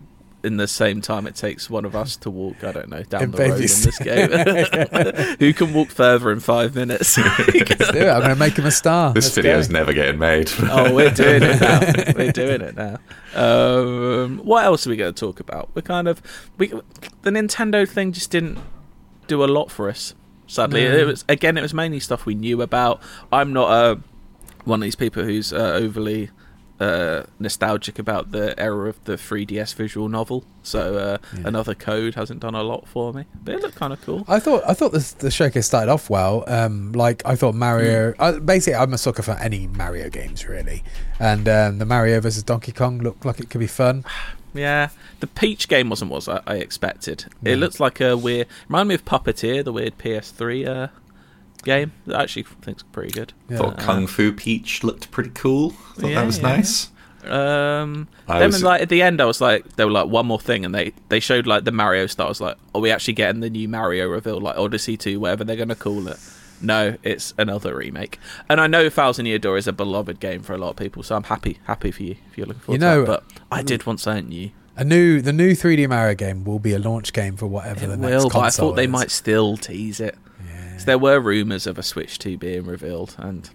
[0.41, 2.63] in the same time it takes one of us to walk?
[2.63, 5.35] I don't know down In the road in this game.
[5.39, 7.17] Who can walk further in five minutes?
[7.17, 7.45] Let's
[7.91, 8.07] do it.
[8.07, 9.13] I'm going to make him a star.
[9.13, 9.73] This Let's video's go.
[9.73, 10.49] never getting made.
[10.71, 12.13] oh, we're doing it now.
[12.15, 12.99] We're doing it now.
[13.35, 15.69] Um, what else are we going to talk about?
[15.73, 16.21] We're kind of
[16.57, 16.67] we
[17.23, 18.57] the Nintendo thing just didn't
[19.29, 20.13] do a lot for us.
[20.47, 20.97] Sadly, No.
[20.97, 23.01] it was again it was mainly stuff we knew about.
[23.31, 23.95] I'm not uh,
[24.65, 26.31] one of these people who's uh, overly
[26.79, 30.45] uh, nostalgic about the era of the 3DS visual novel.
[30.63, 31.47] So uh, Yeah.
[31.49, 33.25] another code hasn't done a lot for me.
[33.43, 34.23] But it looked kind of cool.
[34.27, 36.43] I thought I thought this, the showcase started off well.
[36.47, 38.13] Um, like I thought Mario.
[38.17, 40.83] I, basically, I'm a sucker for any Mario games really,
[41.19, 44.03] and um, the Mario versus Donkey Kong looked like it could be fun.
[44.53, 47.25] Yeah, the Peach game wasn't what I, I expected.
[47.41, 47.51] No.
[47.51, 48.47] It looks like a weird.
[48.67, 50.87] Remind me of Puppeteer, the weird PS3 uh,
[51.63, 51.91] game.
[52.07, 53.33] I actually think's pretty good.
[53.49, 53.57] Yeah.
[53.57, 55.71] Thought Kung Fu Peach looked pretty cool.
[55.71, 56.43] Thought Yeah, that was yeah.
[56.55, 56.89] nice.
[57.25, 60.25] Um, I then was- like at the end, I was like, they were like one
[60.25, 62.25] more thing, and they they showed like the Mario stuff.
[62.25, 65.43] I was like, are we actually getting the new Mario reveal, like Odyssey Two, whatever
[65.43, 66.17] they're gonna call it?
[66.61, 68.19] No, it's another remake.
[68.49, 71.03] And I know Thousand Year Door is a beloved game for a lot of people,
[71.03, 73.23] so I'm happy happy for you if you're looking forward You know- to that.
[73.27, 74.51] But I um, did want something new.
[74.75, 77.87] A new the new 3D Mario game will be a launch game for whatever It
[77.87, 80.15] the will, next but I console thought they might still tease it.
[80.45, 80.71] Yeah.
[80.73, 83.49] 'Cause there were rumours of a Switch 2 being revealed, and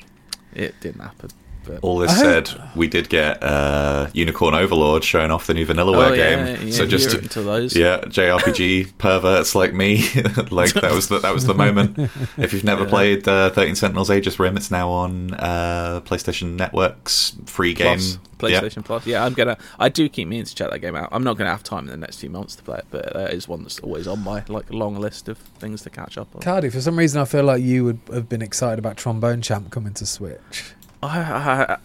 [0.54, 1.30] it didn't happen.
[1.66, 5.54] But All this I hope- said, we did get uh, Unicorn Overlord showing off the
[5.54, 6.68] new Vanillaware Oh, yeah, game.
[6.68, 7.74] yeah, so just you're into those.
[7.76, 9.98] yeah, JRPG perverts like me,
[10.50, 11.98] like that was the, that was the moment.
[12.36, 17.36] If you've never played uh, Thirteen Sentinels: Aegis Rim, it's now on uh, PlayStation Network's
[17.46, 17.98] free game.
[18.38, 18.60] Plus, Yeah.
[18.60, 19.06] PlayStation Plus.
[19.06, 19.56] Yeah, I'm gonna.
[19.78, 21.08] I do keep meaning to check that game out.
[21.12, 23.32] I'm not gonna have time in the next few months to play it, but that
[23.32, 26.42] is one that's always on my like long list of things to catch up on.
[26.42, 29.70] Cardy, for some reason, I feel like you would have been excited about Trombone Champ
[29.70, 30.72] coming to Switch.
[31.06, 31.76] I, I,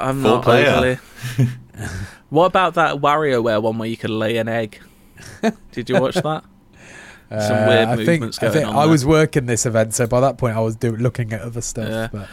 [0.00, 0.68] I'm Full not player.
[0.68, 0.98] overly.
[2.30, 4.80] what about that WarioWare one where you could lay an egg?
[5.72, 6.44] Did you watch that?
[7.30, 8.90] Some weird Uh, I movements think, I going think on I there.
[8.90, 11.88] was working this event, so by that point I was do, looking at other stuff.
[11.88, 12.08] Yeah.
[12.10, 12.28] But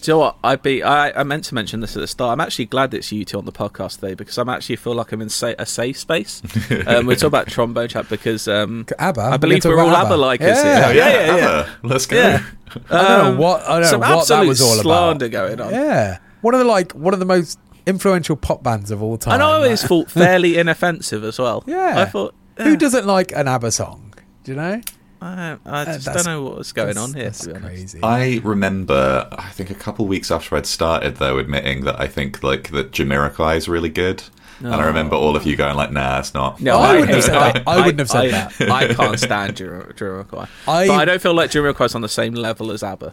[0.00, 0.36] Do you know what?
[0.42, 2.32] I be I, I meant to mention this at the start.
[2.32, 5.12] I'm actually glad it's you two on the podcast today because I'm actually feel like
[5.12, 6.42] I'm in sa- a safe space.
[6.86, 10.14] um, we're talking about Trombone Champ because um, ABBA, I we're believe we're all ABBA
[10.14, 10.92] likers Yeah.
[10.92, 10.96] here.
[10.96, 11.60] Yeah, yeah, yeah.
[11.60, 11.88] ABBA.
[11.88, 12.16] Let's go.
[12.16, 12.44] Yeah.
[12.90, 15.30] I don't Um, know what I don't some know what that was all slander about.
[15.32, 15.72] going on.
[15.72, 19.34] Yeah, one of the like one of the most influential pop bands of all time.
[19.34, 21.64] And I always Like, thought fairly inoffensive as well.
[21.66, 21.94] Yeah.
[22.00, 22.34] I thought.
[22.58, 24.14] who doesn't like an ABBA song?
[24.44, 24.80] Do you know?
[25.22, 27.24] I, I Uh, just that's- don't know what's going on here.
[27.24, 27.66] That's To be honest.
[27.66, 28.00] crazy.
[28.02, 32.42] I remember, I think a couple weeks after I'd started, though, admitting that I think
[32.42, 34.22] like that Jamiroquai is really good,
[34.60, 37.08] and I remember all of you going like, "Nah, it's not." No, I I, wouldn't
[37.10, 37.62] have hate- said that.
[37.68, 38.70] I wouldn't have said I- that.
[38.90, 39.94] I can't stand Jamiroquai.
[39.96, 40.48] Jamiroquai.
[40.68, 43.12] I- but I don't feel like Jamiroquai's on the same level as ABBA.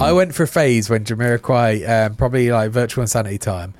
[0.00, 3.74] I went for a phase when Jamiroquai, um, probably like virtual insanity time,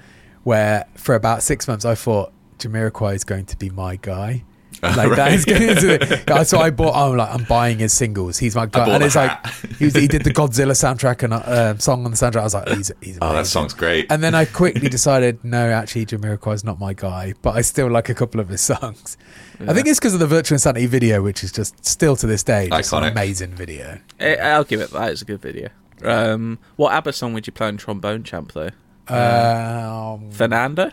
[0.45, 4.45] where for about six months I thought Jamiroquai is going to be my guy.
[4.97, 6.95] Like that is going to the, so I bought.
[6.95, 8.39] I'm like I'm buying his singles.
[8.39, 9.47] He's my guy, and the it's like
[9.79, 12.41] he, was, he did the Godzilla soundtrack and uh, song on the soundtrack.
[12.41, 14.07] I was like, he's he's Oh, that song's great.
[14.11, 17.91] And then I quickly decided, no, actually, Jamiroquai is not my guy, but I still
[17.91, 19.17] like a couple of his songs.
[19.61, 22.43] I think it's because of the Virtual Insanity video, which is just still to this
[22.43, 23.99] day just an amazing video.
[24.21, 25.13] Eh, I'll give it that.
[25.13, 25.71] It's a good video.
[26.03, 28.71] Um, what ABBA song would you play on Trombone Champ though?
[29.09, 30.93] Um, Fernando.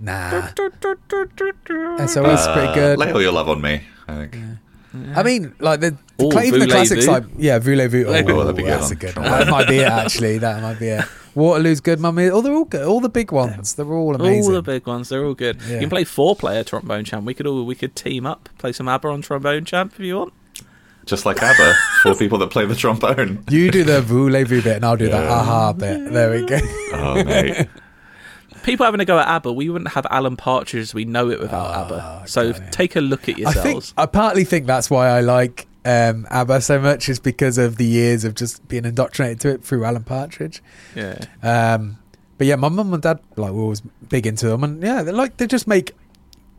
[0.00, 0.46] Nah,
[2.06, 2.98] SOS pretty uh, good.
[2.98, 3.82] Lay all your love on me.
[4.08, 4.36] I think.
[5.14, 6.94] I mean, like the, the Ooh, cla- even the Voulez-Vous.
[6.94, 8.04] classics, like yeah, Voulez-Vous.
[8.06, 8.12] Oh, Oh,
[8.44, 9.24] that'd be good that's on a good one.
[9.26, 9.88] That might be it.
[9.88, 11.04] Actually, that might be it.
[11.34, 12.30] Waterloo's good, mummy.
[12.30, 12.86] Oh, they're all good.
[12.86, 13.74] All the big ones.
[13.74, 14.44] They're all amazing.
[14.44, 15.58] All the big ones, they're all good.
[15.66, 15.74] Yeah.
[15.74, 17.26] You can play four player trombone champ.
[17.26, 20.16] We could all we could team up, play some ABBA on trombone champ if you
[20.16, 20.32] want.
[21.04, 23.44] Just like ABBA, for people that play the trombone.
[23.50, 25.32] you do the Voulez-Vous bit, and I'll do that Yeah.
[25.34, 26.10] aha bit.
[26.10, 26.58] There we go.
[26.94, 27.68] Oh mate,
[28.66, 31.38] People having a go at ABBA, we wouldn't have Alan Partridge as we know it
[31.38, 32.24] without ABBA.
[32.26, 33.66] So take a look at yourselves.
[33.66, 33.84] I think.
[33.96, 37.86] I partly think that's why I like um, ABBA so much is because of the
[37.86, 40.62] years of just being indoctrinated to it through Alan Partridge.
[40.96, 41.24] yeah.
[41.42, 41.98] Um,
[42.38, 45.12] but yeah, my mum and dad like were always big into them, and yeah, they
[45.12, 45.92] like they just make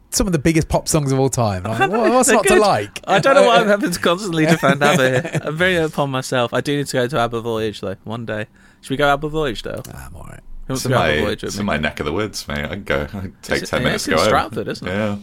[0.10, 1.64] some of the biggest pop songs of all time.
[1.64, 3.02] Like, what, what's not to like?
[3.06, 5.42] I don't know why I'm having to constantly defend ABBA here.
[5.44, 6.54] I'm very upon myself.
[6.54, 8.48] I do need to go to ABBA Voyage though, one day.
[8.82, 9.84] Should we go ABBA Voyage though?
[9.94, 10.40] Ah, I'm alright.
[10.68, 12.66] Who wants it's to in my, Voyage it's in my neck of the woods, mate.
[12.66, 13.02] I can go.
[13.04, 14.22] I can take It's- ten minutes it's to in go.
[14.22, 14.30] over.
[14.30, 14.92] Stratford, isn't it?
[14.92, 15.18] Yeah.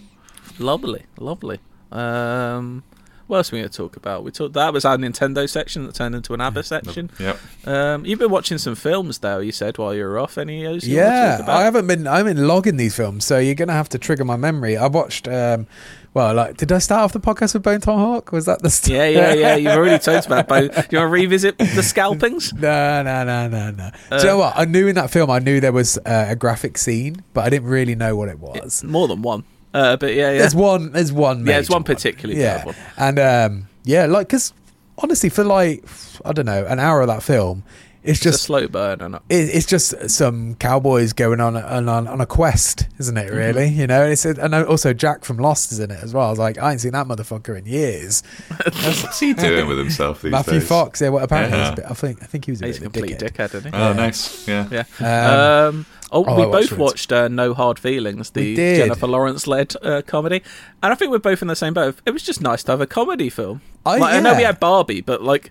[0.59, 1.59] Lovely, lovely.
[1.92, 2.83] Um,
[3.26, 4.22] what else are we going to talk about?
[4.24, 7.11] We talked that was our Nintendo section that turned into an ABBA section.
[7.18, 7.38] Yep.
[7.66, 9.38] Um, you've been watching some films, though.
[9.38, 10.37] You said while you were off.
[10.37, 10.87] Any of those?
[10.87, 11.57] you wanna Yeah, talk about?
[11.61, 12.07] I haven't been.
[12.07, 14.76] I'm in logging these films, so you're gonna have to trigger my memory.
[14.76, 15.26] I watched.
[15.28, 15.66] Um,
[16.14, 18.33] well, like, did I start off the podcast with Bone Tomahawk?
[18.33, 18.70] Was that the?
[18.70, 19.57] St- Yeah, yeah, yeah.
[19.62, 20.68] You've already talked about Bone.
[20.68, 22.53] Do you want to revisit the scalpings?
[22.55, 23.90] No, no, no, no, no.
[24.11, 24.55] Uh, Do you know what?
[24.57, 27.50] I knew in that film, I knew there was uh, a graphic scene, but I
[27.50, 28.83] didn't really know what it was.
[28.85, 29.44] More than one.
[29.74, 30.38] Uh, but yeah, yeah.
[30.38, 30.92] There's one.
[30.92, 31.40] There's one.
[31.40, 32.74] Yeah, there's one particularly Yeah, bad one.
[32.96, 34.53] and um, yeah, like because
[34.98, 35.85] honestly, for like
[36.24, 37.64] I don't know, an hour of that film,
[38.05, 39.01] it's It's a just slow burn.
[39.01, 43.17] And it, it's just some cowboys going on a, on, on on a quest, isn't
[43.17, 43.35] Mm-hmm.
[43.35, 43.37] it?
[43.37, 44.03] Really, you know.
[44.03, 46.27] And it's and also Jack from Lost is in it as well.
[46.27, 48.23] I was like, I ain't seen that motherfucker in years.
[48.64, 50.69] What's he doing with himself these Matthew days?
[50.69, 51.09] Fox, yeah.
[51.09, 51.75] Well, apparently, Yeah.
[51.75, 53.49] bit, I think I think he was a he's a bit a complete dickhead.
[53.51, 53.79] dickhead, isn't he?
[53.81, 53.93] Oh, Yeah.
[53.95, 54.47] nice.
[54.49, 54.69] Yeah.
[55.01, 55.67] Yeah.
[55.69, 56.79] Um, oh, oh, we I watched both it.
[56.79, 60.43] watched uh, No Hard Feelings, the Jennifer Lawrence led uh, comedy,
[60.83, 61.97] and I think we're both in the same boat.
[62.07, 63.62] It was just nice to have a comedy film.
[63.87, 65.51] I- like, I know we had Barbie, but like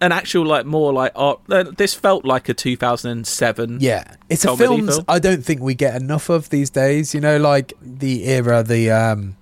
[0.00, 1.40] an actual like more like art.
[1.48, 3.78] Uh, this felt like a 2007.
[3.80, 4.90] Yeah, it's a film.
[5.08, 7.14] I don't think we get enough of these days.
[7.14, 9.36] You know, like the era, the um,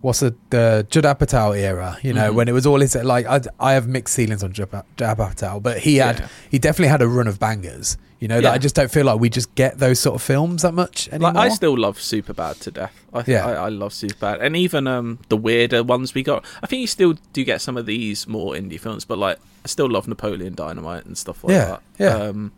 [0.00, 1.98] what's the the Judd Apatow era?
[2.02, 2.34] You know, Mhm.
[2.34, 5.62] when it was all his like I, I have mixed feelings on Judd Judd Apatow,
[5.62, 6.28] but he had Yeah.
[6.50, 7.96] he definitely had a run of bangers.
[8.20, 10.62] You know, that I just don't feel like we just get those sort of films
[10.62, 11.34] that much anymore.
[11.34, 12.92] Like I still love Superbad to death.
[13.14, 13.46] I, Yeah.
[13.46, 16.44] I, I love Superbad, and even um the weirder ones we got.
[16.60, 19.68] I think you still do get some of these more indie films, but like I
[19.68, 21.82] still love Napoleon Dynamite and stuff like Yeah, that.
[21.98, 22.14] yeah.
[22.16, 22.50] Um,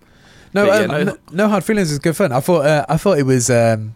[0.54, 2.32] no, yeah, um, no- no, no hard feelings is good fun.
[2.32, 3.50] I thought uh, I thought it was.
[3.50, 3.94] Um,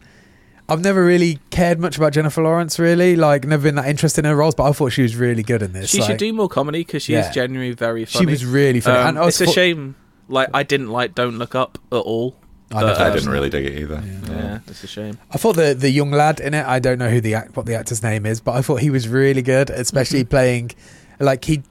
[0.68, 2.78] I've never really cared much about Jennifer Lawrence.
[2.78, 5.42] Really, like never been that interested in her roles, but I thought she was really
[5.42, 5.90] good in this.
[5.90, 7.28] she like, should do more comedy because she Yeah.
[7.28, 8.24] is genuinely very funny.
[8.26, 8.98] She was really funny.
[8.98, 9.94] Um, and I it's was a thought- shame
[10.28, 12.36] Like I didn't like Don't Look Up at all.
[12.72, 14.02] I But, never I didn't really dig it either.
[14.28, 15.18] Yeah, it's a shame.
[15.30, 16.64] I thought the the young lad in it.
[16.66, 18.88] I don't know who the act, what the actor's name is, but I thought he
[18.90, 20.28] was really good, especially Mm-hmm.
[20.30, 20.70] playing
[21.20, 21.62] like he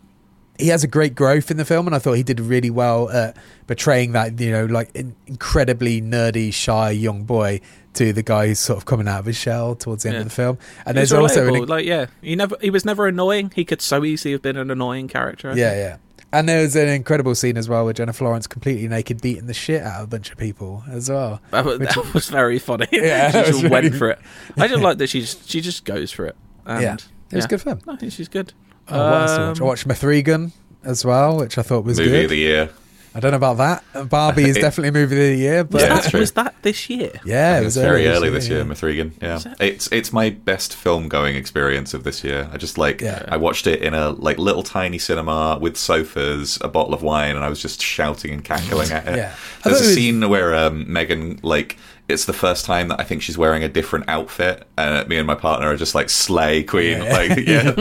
[0.60, 3.10] he has a great growth in the film, and I thought he did really well
[3.10, 3.36] at
[3.66, 7.60] portraying that you know like in, incredibly nerdy, shy young boy
[7.94, 10.22] to the guy who's sort of coming out of his shell towards the end Yeah.
[10.22, 10.58] of the film.
[10.86, 13.52] And there's also an, like yeah, he never he was never annoying.
[13.56, 15.52] He could so easily have been an annoying character.
[15.52, 15.80] I yeah, think.
[15.80, 15.98] yeah.
[16.36, 19.54] And there was an incredible scene as well with Jennifer Lawrence completely naked, beating the
[19.54, 21.40] shit out of a bunch of people as well.
[21.52, 22.88] That was, that was very funny.
[22.92, 24.20] Yeah, she that just was went really- for it.
[24.58, 26.36] I just like that she just, she just goes for it.
[26.66, 27.48] And, yeah, it was yeah.
[27.50, 27.82] good fun.
[27.88, 28.52] I think she's good.
[28.88, 29.58] Oh, what I watch?
[29.60, 30.52] I Um, watched M3GAN
[30.84, 32.24] as well, which I thought was Movie good.
[32.26, 32.70] of the year.
[33.16, 33.58] I don't know about
[33.94, 34.10] that.
[34.10, 36.56] Barbie is It- definitely movie of the year, but Was, Yeah, yeah, that, was that
[36.64, 37.12] this year?
[37.24, 38.64] Yeah, It was was very early early this year, yeah.
[38.74, 39.12] M3GAN.
[39.22, 39.56] Yeah, it?
[39.74, 42.50] it's it's my best film going experience of this year.
[42.52, 43.24] I just like Yeah.
[43.28, 47.36] I watched it in a like little tiny cinema with sofas, a bottle of wine,
[47.36, 49.16] and I was just shouting and cackling at it.
[49.18, 49.36] Yeah.
[49.64, 51.78] There's a it was- scene where um, Megan like.
[52.10, 55.26] It's the first time that I think she's wearing a different outfit, and me and
[55.26, 56.98] my partner are just like slay queen.
[57.02, 57.14] Yeah.
[57.14, 57.74] Like, yeah,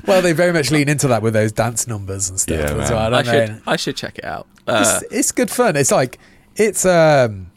[0.06, 2.90] Well, they very much lean into that with those dance numbers and stuff Yeah, as
[2.90, 3.14] well.
[3.14, 3.62] I I don't should.
[3.66, 4.46] I should check it out.
[4.66, 5.76] Uh, It's, it's good fun.
[5.76, 6.18] It's like
[6.56, 7.50] it's um,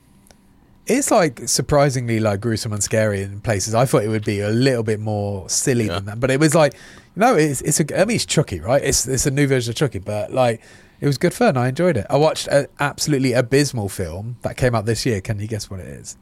[0.87, 3.73] it's like surprisingly like gruesome and scary in places.
[3.73, 5.95] I thought it would be a little bit more silly Yeah.
[5.95, 6.73] than that, but it was like
[7.15, 8.01] no, it's it's a.
[8.01, 8.83] I mean, it's Chucky, right?
[8.83, 10.61] It's it's a new version of Chucky, but like.
[11.01, 11.55] It was good fun.
[11.57, 12.05] I enjoyed it.
[12.09, 15.21] I watched an absolutely abysmal film that came out this year.
[15.21, 16.17] Can you guess what it is?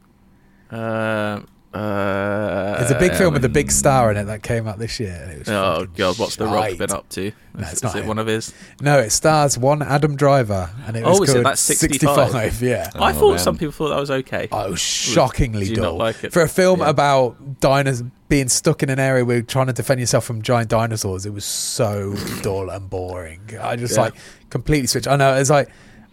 [0.70, 1.40] uh,
[1.74, 4.98] uh, It's a big film with a big star in it that came out this
[5.00, 5.18] year.
[5.22, 6.78] And it was Oh god, what's the Rock shite.
[6.78, 7.32] been up to?
[7.54, 8.06] No, is it's is not it him.
[8.06, 8.54] one of his?
[8.80, 12.62] No, it stars one Adam Driver, and it was Oh, is called That's 65?
[12.62, 12.90] Yeah.
[12.94, 13.38] I Oh, thought man.
[13.40, 14.48] some people thought that was okay.
[14.52, 15.96] Oh, shockingly Do you not dull.
[15.98, 16.32] like it?
[16.32, 16.88] For a film Yeah.
[16.90, 20.68] about dinos being stuck in an area where you're trying to defend yourself from giant
[20.68, 23.40] dinosaurs, it was so dull and boring.
[23.60, 24.02] I just Yeah.
[24.02, 24.14] like
[24.50, 25.08] completely switched.
[25.08, 25.68] I know it's like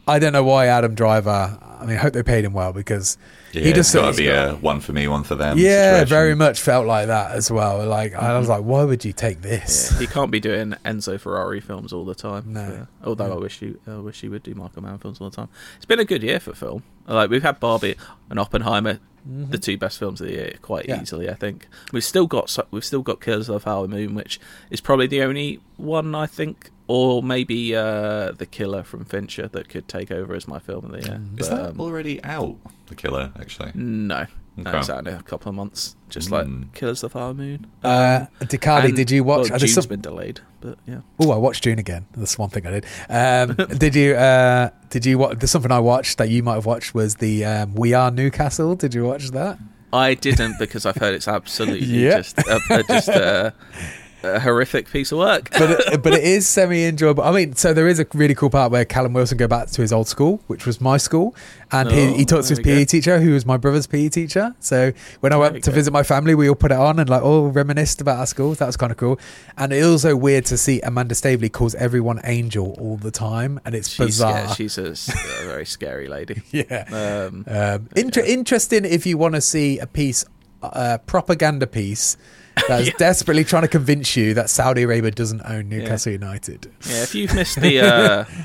[0.07, 1.57] I don't know why Adam Driver.
[1.79, 3.17] I mean, I hope they paid him well because
[3.51, 5.57] yeah, he just got to be a one for me, one for them.
[5.57, 6.09] yeah, situation.
[6.09, 7.85] very much felt like that as well.
[7.85, 8.51] Like I was mm-hmm.
[8.51, 9.91] like, why would you take this?
[9.93, 12.53] Yeah, he can't be doing Enzo Ferrari films all the time.
[12.53, 12.67] No.
[12.67, 12.85] Yeah.
[13.03, 15.49] Although I wish he, I wish he would do Michael Mann films all the time.
[15.77, 16.83] It's been a good year for film.
[17.07, 17.95] Like we've had Barbie
[18.29, 20.91] and Oppenheimer, the two best films of the year, quite Mm-hmm.
[20.91, 21.01] Yeah.
[21.01, 21.29] easily.
[21.29, 24.81] I think we've still got we've still got Killers of the Flower Moon, which is
[24.81, 29.87] probably the only one I think, or maybe uh, the Killer from Fincher that could
[29.87, 31.21] take over as my film of the year.
[31.37, 32.57] Is But, that um, already out?
[32.87, 33.71] The killer, actually.
[33.73, 34.27] no,
[34.57, 34.79] no, Okay.
[34.79, 35.95] it's out in a couple of months.
[36.09, 36.31] Just Mm.
[36.31, 37.65] like Killers of the Flower Moon.
[37.83, 39.49] Uh, Dicali, And- did you watch?
[39.49, 40.99] Well, uh, Dune's some- been delayed, but yeah.
[41.19, 42.05] Oh, I watched June again.
[42.15, 42.85] That's one thing I did.
[43.09, 44.15] Um, did you?
[44.15, 45.17] Uh, did you?
[45.17, 48.11] Watch, there's something I watched that you might have watched was the um, We Are
[48.11, 48.75] Newcastle.
[48.75, 49.57] Did you watch that?
[49.93, 52.17] I didn't because I've heard it's absolutely Yeah.
[52.17, 53.53] just a, a- just a,
[54.35, 55.49] a horrific piece of work.
[55.51, 57.23] But it, but it is semi enjoyable.
[57.23, 59.81] I mean, so there is a really cool part where Callum Wilson go back to
[59.81, 61.35] his old school, which was my school,
[61.71, 62.83] and he, Oh, he talks to his PE go.
[62.85, 64.55] teacher, who was my brother's PE teacher.
[64.59, 65.75] So when I There went to go.
[65.75, 68.53] visit my family, we all put it on and like all reminisced about our school.
[68.55, 69.19] That was kind of cool.
[69.57, 73.59] And it was also weird to see Amanda Staveley calls everyone Angel all the time,
[73.65, 74.31] and it's she's bizarre.
[74.31, 76.41] yeah, she's a, a very scary lady.
[76.51, 76.85] yeah.
[77.27, 80.25] Um, Um, inter- Interesting if you want to see a piece,
[80.63, 82.17] a propaganda piece
[82.67, 86.71] that's desperately trying to convince you that Saudi Arabia doesn't own Newcastle United.
[86.87, 87.79] yeah, if you've missed the.
[87.81, 88.25] Uh,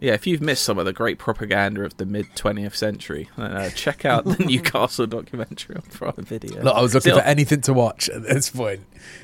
[0.00, 3.70] Yeah, if you've missed some of the great propaganda of the mid 20th century, uh,
[3.70, 6.62] check out the Newcastle documentary on Prime Video.
[6.62, 8.80] Look, I was looking Still- for anything to watch at this point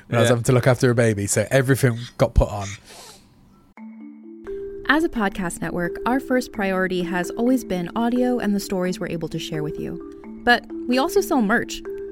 [0.06, 2.68] when I was having to look after a baby, so everything got put on.
[4.88, 9.08] As a podcast network, our first priority has always been audio and the stories we're
[9.08, 10.40] able to share with you.
[10.44, 11.82] But we also sell merch,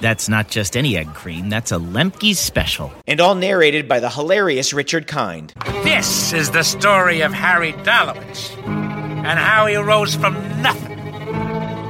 [0.00, 2.92] That's not just any egg cream, that's a Lemke's special.
[3.06, 5.52] and all narrated by the hilarious Richard Kind.
[5.82, 10.96] This is the story of Harry Dalowitz and how he rose from nothing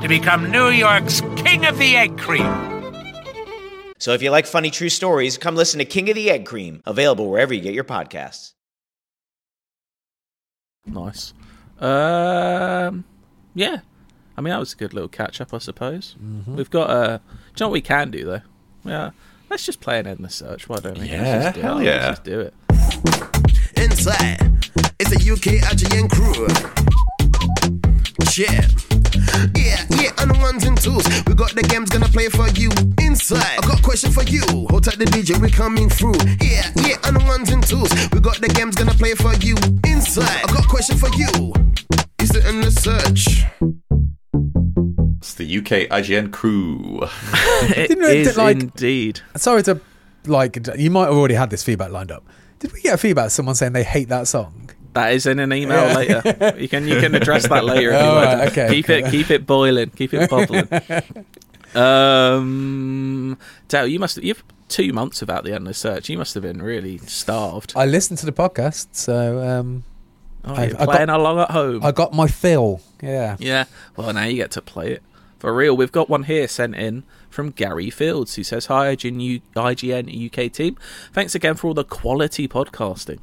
[0.01, 2.47] to become New York's King of the Egg Cream.
[3.99, 6.83] So if you like funny true stories, come listen to King of the Egg Cream,
[6.87, 8.55] available wherever you get your podcasts.
[10.87, 11.35] Nice.
[11.79, 13.05] Um,
[13.55, 13.81] yeah.
[14.37, 16.17] I mean, that was a good little catch up, I suppose.
[16.23, 16.57] Mm-hmm.
[16.57, 17.23] We've got Uh, do
[17.59, 18.41] you know what we can do though?
[18.85, 19.11] Yeah.
[19.51, 20.69] Let's just play an endless search.
[20.69, 21.09] Why don't we?
[21.09, 21.65] Let's Yeah, just do it.
[21.65, 22.09] hell Let's yeah.
[22.11, 22.55] just do it.
[23.77, 24.67] Inside,
[25.01, 26.47] it's a UK IGN crew.
[28.37, 28.67] Yeah.
[29.57, 31.05] Yeah, yeah, on the ones and twos.
[31.27, 32.71] We got the games gonna play for you.
[33.05, 34.43] Inside, I got a question for you.
[34.71, 36.15] Hold tight the DJ, we coming through.
[36.41, 37.91] Yeah, yeah, on the ones and twos.
[38.13, 39.57] We got the games gonna play for you.
[39.91, 41.53] Inside, I got a question for you.
[42.21, 43.45] Is it in the search?
[45.29, 47.01] It's the UK IGN crew.
[47.03, 49.21] It Didn't it, is like- indeed.
[49.37, 49.79] Sorry to
[50.27, 50.59] like.
[50.79, 52.25] You might have already had this feedback lined up.
[52.61, 53.31] Did we get a feedback?
[53.31, 54.71] Someone saying they hate that song.
[54.95, 55.95] That is in an email Yeah.
[55.95, 56.55] later.
[56.59, 58.25] You can you can address that later if Oh, want.
[58.27, 59.01] right, okay, keep okay.
[59.07, 59.91] it keep it boiling.
[59.91, 60.67] Keep it bubbling.
[61.75, 66.09] um, Dale, you must you've two months without the endless search.
[66.09, 67.75] You must have been really starved.
[67.77, 69.85] I listened to the podcast, so um,
[70.45, 71.85] Oh, I- you're I got- playing along at home.
[71.85, 72.81] I got my fill.
[73.03, 73.37] Yeah.
[73.39, 73.65] Yeah.
[73.97, 75.03] Well, now you get to play it.
[75.39, 79.21] For real, we've got one here sent in from Gary Fields who says, Hi, IGN,
[79.21, 80.77] U- IGN UK team.
[81.13, 83.21] Thanks again for all the quality podcasting.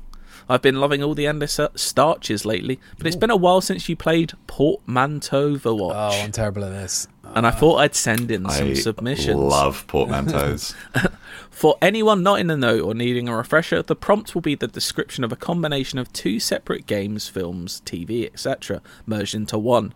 [0.48, 3.90] I've been loving all the endless uh, starches lately, but it's been a while since
[3.90, 5.94] you played Portmanteau Overwatch.
[5.96, 7.08] Oh, I'm terrible at this.
[7.24, 9.36] and I thought I'd send in some I submissions.
[9.40, 10.76] love portmanteaus.
[11.50, 14.68] For anyone not in the know or needing a refresher, the prompt will be the
[14.68, 19.94] description of a combination of two separate games, films, TV, etc., merged into one.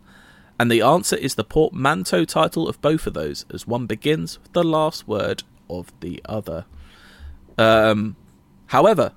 [0.59, 4.51] And the answer is the portmanteau title of both of those, as one begins with
[4.51, 6.65] the last word of the other.
[7.57, 8.17] Um,
[8.67, 9.13] however,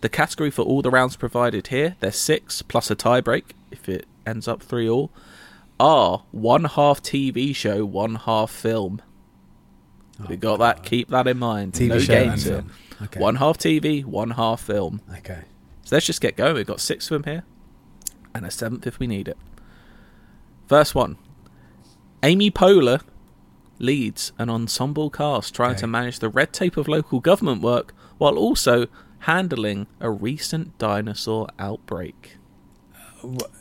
[0.00, 4.06] the category for all the rounds provided here, there's six plus a tiebreak if it
[4.26, 5.10] ends up three all,
[5.78, 9.02] are one half TV show, one half film.
[10.28, 10.84] we got that.
[10.84, 11.74] Keep that in mind.
[11.74, 12.76] TV no show games and film.
[13.02, 13.20] Okay.
[13.20, 15.02] One half TV, one half film.
[15.18, 15.42] Okay.
[15.84, 16.54] So let's just get going.
[16.54, 17.44] We've got six of them here,
[18.34, 19.36] and a seventh if we need it.
[20.72, 21.18] First one
[22.22, 23.02] Amy Poehler
[23.78, 25.80] leads an ensemble cast trying Okay.
[25.80, 28.86] to manage the red tape of local government work while also
[29.18, 32.38] handling a recent dinosaur outbreak.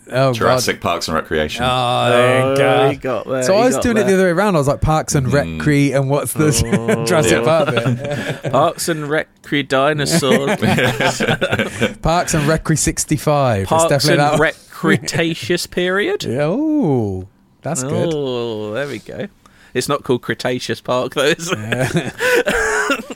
[0.10, 0.88] Oh, Jurassic God.
[0.90, 1.64] Parks and Recreation.
[1.68, 3.02] Oh, there Oh, you go.
[3.24, 4.56] got there, so he I was got doing it the other way around.
[4.56, 5.60] I was like Parks and Mm.
[5.60, 6.62] Recre and what's this
[7.10, 7.44] Jurassic Yeah.
[7.44, 8.52] Park bit?
[8.54, 10.56] Parks and Recre dinosaurs.
[12.02, 13.68] Parks and Recre 65.
[13.68, 14.40] Parks it's definitely and that.
[14.40, 16.24] Rec Cretaceous period.
[16.24, 17.28] Yeah, Oh,
[17.62, 18.10] that's good.
[18.14, 19.28] Oh, there we go.
[19.74, 21.26] It's not called Cretaceous Park though.
[21.26, 22.14] Is it?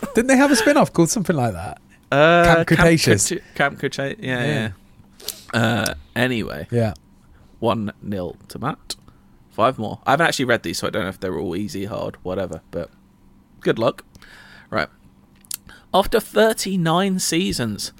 [0.15, 1.81] Didn't they have a spin off called something like that?
[2.11, 3.31] Uh, Camp Cretaceous.
[3.31, 4.23] Creta- Camp Cretaceous.
[4.23, 4.71] Yeah, Yeah.
[5.53, 5.59] yeah.
[5.59, 6.93] Uh, anyway, Yeah.
[7.59, 8.95] one nil to Matt.
[9.49, 9.99] Five more.
[10.05, 12.61] I haven't actually read these, so I don't know if they're all easy, hard, whatever.
[12.71, 12.89] But
[13.61, 14.03] good luck.
[14.69, 14.89] Right.
[15.93, 17.91] After 39 seasons,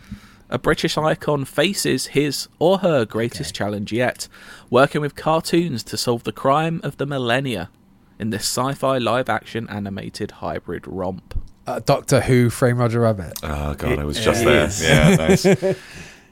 [0.55, 4.29] a British icon faces his or her greatest challenge yet,
[4.69, 7.69] working with cartoons to solve the crime of the millennia
[8.17, 11.37] in this sci-fi live-action animated hybrid romp.
[11.67, 13.33] Uh, Doctor Who, Frame Roger Rabbit.
[13.43, 14.65] Oh god, I was just It there.
[14.65, 14.81] is.
[14.81, 15.77] Yeah, nice.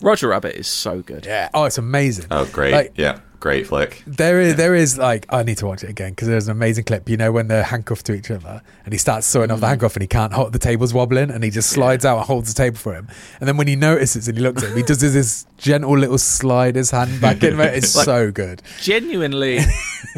[0.03, 1.25] Roger Rabbit is so good.
[1.25, 1.49] Yeah.
[1.53, 2.25] Oh, it's amazing.
[2.29, 2.73] Oh, great.
[2.73, 4.03] Like- yeah, great flick.
[4.05, 6.83] There is, there is like I need to watch it again because there's an amazing
[6.83, 7.07] clip.
[7.07, 9.69] You know when they're handcuffed to each other and he starts sorting off the mm.
[9.69, 12.53] handcuff and he can't hold the table's wobbling and he just slides out and holds
[12.53, 13.07] the table for him.
[13.39, 15.97] And then when he notices and he looks at him, he does this, this gentle
[15.97, 17.57] little slide his hand back in.
[17.61, 18.61] It's Like- so good.
[18.81, 19.59] Genuinely,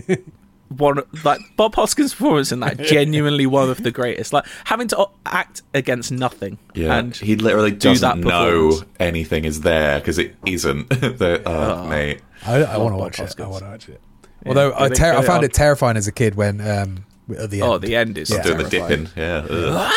[0.70, 4.34] one like Bob Hoskins' performance in that genuinely one of the greatest.
[4.34, 6.58] Like having to act against nothing.
[6.74, 10.90] Yeah, and he literally do doesn't that know anything is there because it isn't.
[10.90, 11.88] the, oh, Oh.
[11.88, 12.22] mate.
[12.46, 13.40] I, I want to Bob watch it.
[13.40, 14.02] I want to watch it.
[14.44, 15.44] Yeah, Although I, give it- ter- I found on.
[15.46, 17.06] it terrifying as a kid when um,
[17.38, 17.72] at the end.
[17.72, 18.42] Oh, the end is Yeah.
[18.44, 19.04] Doing the terrifying.
[19.06, 19.22] dipping.
[19.22, 19.38] Yeah.
[19.50, 19.94] ugh.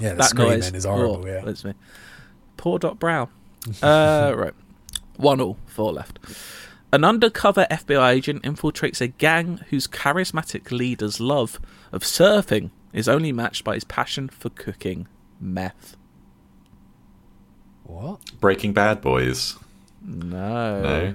[0.00, 1.22] yeah, the that screaming noise is horrible.
[1.24, 1.40] Oh, yeah.
[1.44, 1.74] that's me.
[2.56, 3.28] Poor Doc Brown.
[3.82, 4.54] Uh, right,
[5.16, 6.18] one all, four left.
[6.94, 11.58] An undercover FBI agent infiltrates a gang whose charismatic leader's love
[11.90, 15.08] of surfing is only matched by his passion for cooking
[15.40, 15.96] meth.
[17.84, 18.20] What?
[18.40, 19.58] Breaking Bad boys.
[20.02, 20.82] No.
[20.82, 21.14] No.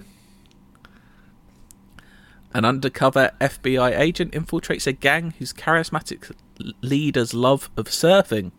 [2.55, 6.31] An undercover FBI agent infiltrates a gang whose charismatic
[6.81, 8.51] leader's love of surfing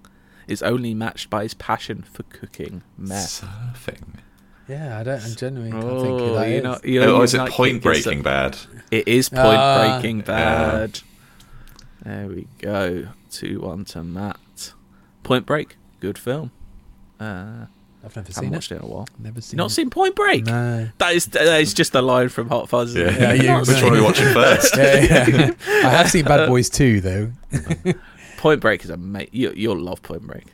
[0.47, 3.43] is only matched by his passion for cooking meth.
[3.43, 4.21] Surfing.
[4.69, 5.21] Yeah, I don't.
[5.25, 6.63] I genuinely can't think who Oh, that you is.
[6.63, 8.59] know, you know, Oh, is it might Point Breaking Bad?
[8.91, 9.99] It is Point Ah.
[10.01, 11.01] Breaking Bad.
[12.05, 13.09] There we go.
[13.31, 14.73] Two one to Matt.
[15.23, 16.51] Point Break, good film.
[17.21, 17.67] Uh,
[18.05, 18.77] I've never haven't seen watched it.
[18.77, 19.09] it in a while.
[19.19, 19.75] Never seen Not it.
[19.75, 20.47] seen Point Break.
[20.47, 20.89] No.
[20.99, 22.95] That is that is just a line from Hot Fuzz.
[22.95, 23.11] Yeah.
[23.11, 24.75] Yeah, you- Which one are we watching first?
[24.77, 25.51] yeah, yeah.
[25.67, 27.33] I have seen Bad Boys 2, though.
[28.37, 29.31] Point Break is amazing.
[29.33, 30.45] You, you'll love Point Break.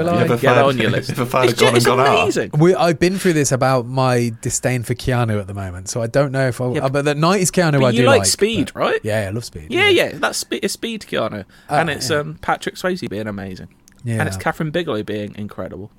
[0.00, 0.26] Uh, Well, I?
[0.28, 1.10] Get fired, on your list.
[1.18, 2.50] It's, just, it's amazing.
[2.58, 6.06] We, I've been through this about my disdain for Keanu at the moment, so I
[6.06, 6.72] don't know if I.
[6.72, 8.26] Yeah, uh, but the 90s Keanu But I you do like like.
[8.28, 9.00] Speed, but- right?
[9.02, 9.66] Yeah, I love Speed.
[9.70, 12.18] Yeah, yeah, that's Spe- it's Speed Keanu, and Ah, it's yeah.
[12.18, 13.68] um, Patrick Swayze being amazing,
[14.04, 14.16] Yeah.
[14.20, 15.90] and it's Kathryn Bigelow being incredible.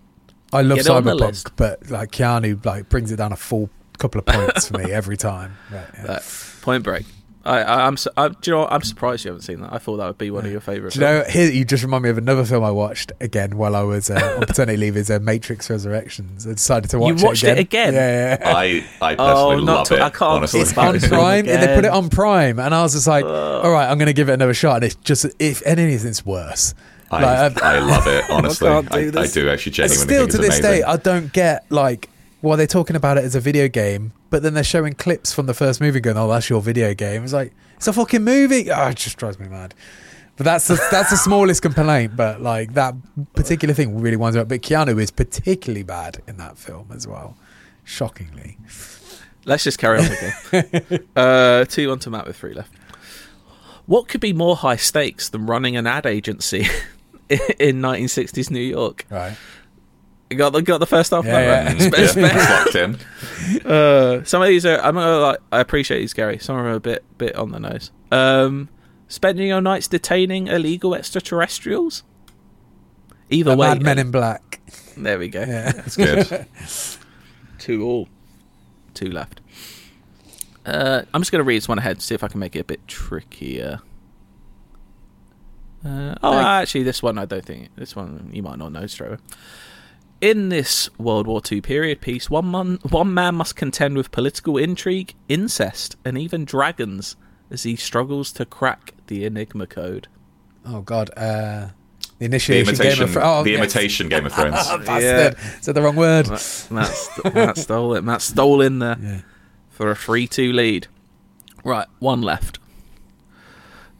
[0.53, 1.47] I love Get it on the list.
[1.47, 4.91] Cyberpunk, but like Keanu like brings it down a full couple of points for me
[4.91, 5.57] every time.
[5.71, 6.03] Right, yeah.
[6.07, 7.05] But Point Break.
[7.45, 8.73] I, I, I'm, su- I, do you know what?
[8.73, 9.71] I'm surprised you haven't seen that.
[9.71, 10.93] I thought that would be one of your favourite.
[10.93, 13.75] Do you know, here you just remind me of another film I watched again while
[13.75, 14.97] I was uh, on paternity leave.
[14.97, 16.47] Is uh, Matrix Resurrections.
[16.47, 17.89] I decided to You watch watched it it again.
[17.89, 17.93] again?
[17.93, 18.57] Yeah, yeah.
[18.57, 19.17] I, I Oh,
[19.51, 20.01] personally not love to- it.
[20.01, 20.59] I can't honestly.
[20.61, 21.47] It's on Prime.
[21.47, 24.07] and They put it on Prime, and I was just like, "All right, I'm going
[24.07, 26.73] to give it another shot." And it's just, if anything, it's worse.
[27.11, 28.67] I, Like, I love it, honestly.
[28.67, 30.63] can't do I, I do actually genuinely Still think to this amazing.
[30.81, 32.09] day, I don't get like,
[32.45, 35.47] well, they're talking about it as a video game, but then they're showing clips from
[35.47, 38.69] the first movie, going, "Oh, that's your video game." It's like it's a fucking movie.
[38.71, 39.73] Oh, it just drives me mad.
[40.37, 42.15] But that's the, that's the smallest complaint.
[42.15, 42.93] But like that
[43.33, 44.47] particular thing really winds me up.
[44.47, 47.35] But Keanu is particularly bad in that film as well,
[47.83, 48.59] shockingly.
[49.45, 51.07] Let's just carry on again.
[51.15, 52.71] uh, two on to Matt with three left.
[53.87, 56.67] What could be more high stakes than running an ad agency
[57.29, 59.05] in 1960s New York?
[59.09, 59.35] Right.
[60.29, 61.19] You got the got the first half.
[61.19, 61.65] of Yeah, yeah.
[61.67, 61.79] right?
[61.79, 62.97] Yeah, Spare- it's spare- locked in.
[63.63, 64.79] Uh, some of these are.
[64.79, 65.39] I'm gonna like.
[65.51, 66.39] I appreciate these, Gary.
[66.39, 67.91] Some are a bit bit on the nose.
[68.11, 68.69] Um,
[69.07, 72.01] spending your nights detaining illegal extraterrestrials.
[73.29, 74.61] Either Uh, way, Mad Men in Black.
[74.97, 75.41] there we go.
[75.41, 75.71] Yeah.
[75.75, 76.47] That's good.
[77.59, 78.09] Two all.
[78.95, 79.41] Two left.
[80.65, 82.55] Uh, I'm just going to read this one ahead, and see if I can make
[82.55, 83.81] it a bit trickier.
[85.85, 87.69] Uh, oh, actually, this one I don't think.
[87.75, 89.17] This one you might not know straight away.
[90.25, 94.57] In this World War II period piece, one man, one man must contend with political
[94.57, 97.15] intrigue, incest, and even dragons
[97.51, 100.07] as he struggles to crack the Enigma code.
[100.65, 101.11] Oh God.
[101.15, 101.67] Uh,
[102.17, 103.27] the The initiation imitation, Game of Thrones.
[103.39, 103.59] Oh, the yes.
[103.59, 104.85] imitation Game of Thrones.
[104.85, 105.37] Bastard.
[105.63, 106.27] Said the wrong word.
[106.29, 108.03] Matt, Matt, st- Matt stole it.
[108.03, 109.21] Matt stole in there Yeah.
[109.69, 110.87] for a 3 2 lead.
[111.63, 112.57] Right, one left.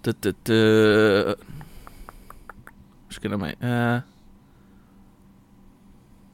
[0.02, 1.36] Duh, duh, duh.
[3.10, 3.56] Just gonna make.
[3.62, 4.02] Uh,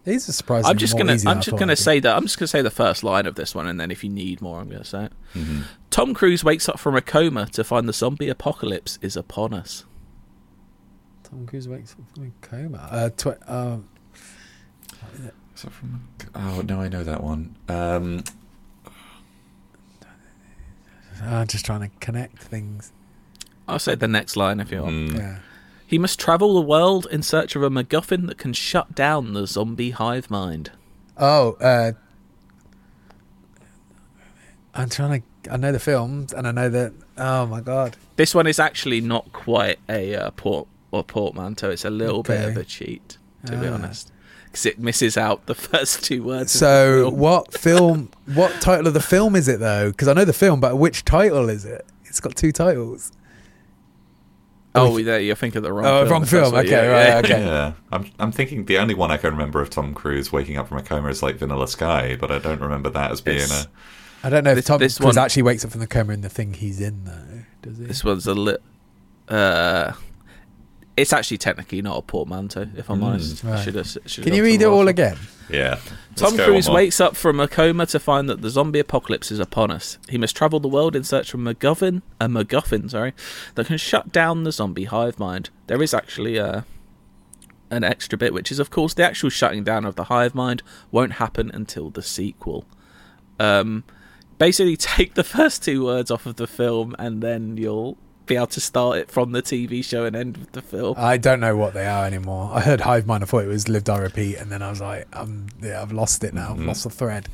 [0.04, 1.12] These are surprisingly I'm just gonna.
[1.14, 2.16] I'm just gonna say that.
[2.18, 4.42] I'm just gonna say the first line of this one, and then if you need
[4.42, 5.14] more, I'm gonna say it.
[5.36, 5.64] Mhm.
[5.92, 9.86] Tom Cruise wakes up from a coma to find the zombie apocalypse is upon us.
[11.24, 12.88] Tom Cruise wakes up from a coma.
[12.90, 13.78] Uh, tw- uh,
[15.56, 17.56] Is that from- Oh no, I know that one.
[17.70, 18.24] Um,
[21.24, 22.92] I'm just trying to connect things.
[23.68, 24.96] I'll say the next line if you want.
[25.12, 25.38] mm, Yeah.
[25.92, 29.46] He must travel the world in search of a MacGuffin that can shut down the
[29.46, 30.72] zombie hive mind.
[31.18, 31.92] Oh, uh,
[34.74, 35.52] I'm trying to.
[35.54, 36.94] I know the films, and I know that.
[37.18, 37.98] Oh my god.
[38.16, 41.70] This one is actually not quite a uh, port or portmanteau.
[41.72, 43.18] It's a little bit of a cheat,
[43.48, 43.74] to be Ah.
[43.74, 44.12] honest,
[44.46, 46.52] because it misses out the first two words.
[46.54, 47.18] So, film.
[47.20, 48.10] what film?
[48.34, 49.92] What title of the film is it though?
[49.92, 51.86] Because I know the film, but which title is it?
[52.06, 53.12] It's got two titles.
[54.74, 55.86] Oh, there you're thinking of the wrong.
[55.86, 57.18] Oh, film, wrong film, okay, yeah, right, yeah.
[57.36, 57.46] okay.
[57.46, 58.06] Yeah, I'm.
[58.20, 60.84] I'm thinking the only one I can remember of Tom Cruise waking up from a
[60.84, 63.70] coma is like Vanilla Sky, but I don't remember that as being It's- a.
[64.26, 66.14] I don't know if This- Tom this Cruise one- actually wakes up from the coma
[66.14, 67.42] in the thing he's in though.
[67.64, 67.86] Does he?
[67.86, 68.62] This one's a lit.
[69.28, 69.94] Uh,
[70.98, 72.68] it's actually technically not a portmanteau.
[72.76, 73.04] If I'm Mm.
[73.04, 73.64] honest, Right.
[73.64, 73.98] should have.
[74.06, 75.18] Should Can you read it all again?
[75.50, 75.80] Yeah.
[76.16, 79.72] Tom Cruise wakes up from a coma to find that the zombie apocalypse is upon
[79.72, 79.98] us.
[80.10, 83.14] He must travel the world in search of a MacGuffin, a MacGuffin, sorry,
[83.56, 85.50] that can shut down the zombie hive mind.
[85.68, 86.66] There is actually a,
[87.70, 90.62] an extra bit, which is, of course, the actual shutting down of the hive mind
[90.92, 92.66] won't happen until the sequel.
[93.40, 93.84] Um,
[94.38, 98.48] basically, take the first two words off of the film, and then you'll be able
[98.48, 100.96] to start it from the TV show and end with the film.
[100.98, 102.52] I don't know what they are anymore.
[102.54, 103.24] I heard Hive Mind.
[103.24, 105.92] I thought it was Live Die Repeat, and then I was like, um, yeah, I've
[105.92, 106.52] lost it now.
[106.52, 106.68] I've Mhm.
[106.68, 107.28] lost the thread.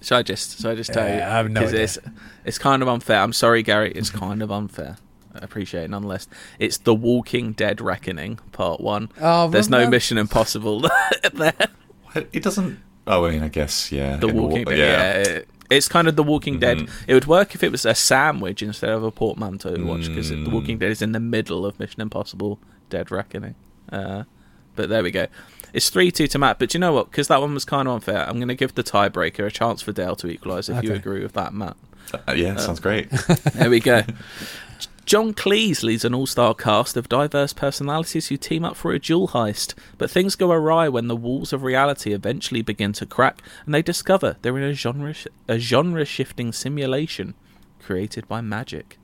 [0.00, 1.22] So I just, so I just tell Yeah, you?
[1.22, 1.84] I have no 'Cause idea.
[1.84, 1.98] it's,
[2.44, 3.20] it's kind of unfair.
[3.20, 3.90] I'm sorry, Gary.
[3.92, 4.98] It's kind of unfair.
[5.34, 6.28] I appreciate it nonetheless.
[6.58, 9.08] It's The Walking Dead Reckoning, Part 1.
[9.20, 9.90] Oh, There's no no.
[9.90, 10.80] Mission Impossible
[11.32, 11.52] there.
[12.12, 12.28] What?
[12.32, 12.78] It doesn't.
[13.06, 14.16] Oh, I mean, I guess yeah.
[14.16, 14.78] The in Walking wa- Dead.
[15.26, 15.32] Yeah.
[15.32, 16.78] it- it's kind of The Walking Dead.
[16.78, 16.90] Mhm.
[17.08, 20.30] It would work if it was a sandwich instead of a portmanteau to watch because
[20.30, 20.52] The Mm.
[20.52, 22.58] Walking Dead is in the middle of Mission Impossible
[22.90, 23.54] Dead Reckoning.
[23.90, 24.24] Uh,
[24.76, 25.26] but there we go.
[25.72, 26.58] It's 3 2 to Matt.
[26.58, 27.10] But you know what?
[27.10, 29.82] Because that one was kind of unfair, I'm going to give the tiebreaker a chance
[29.82, 31.76] for Dale to equalise if you agree with that, Matt.
[32.28, 33.10] Uh, yeah, sounds great.
[33.10, 34.02] There we go.
[35.04, 38.98] John Cleese leads an all star cast of diverse personalities who team up for a
[38.98, 43.42] jewel heist, but things go awry when the walls of reality eventually begin to crack
[43.66, 45.14] and they discover they're in a genre
[45.46, 47.34] a genre shifting simulation
[47.80, 48.98] created by magic.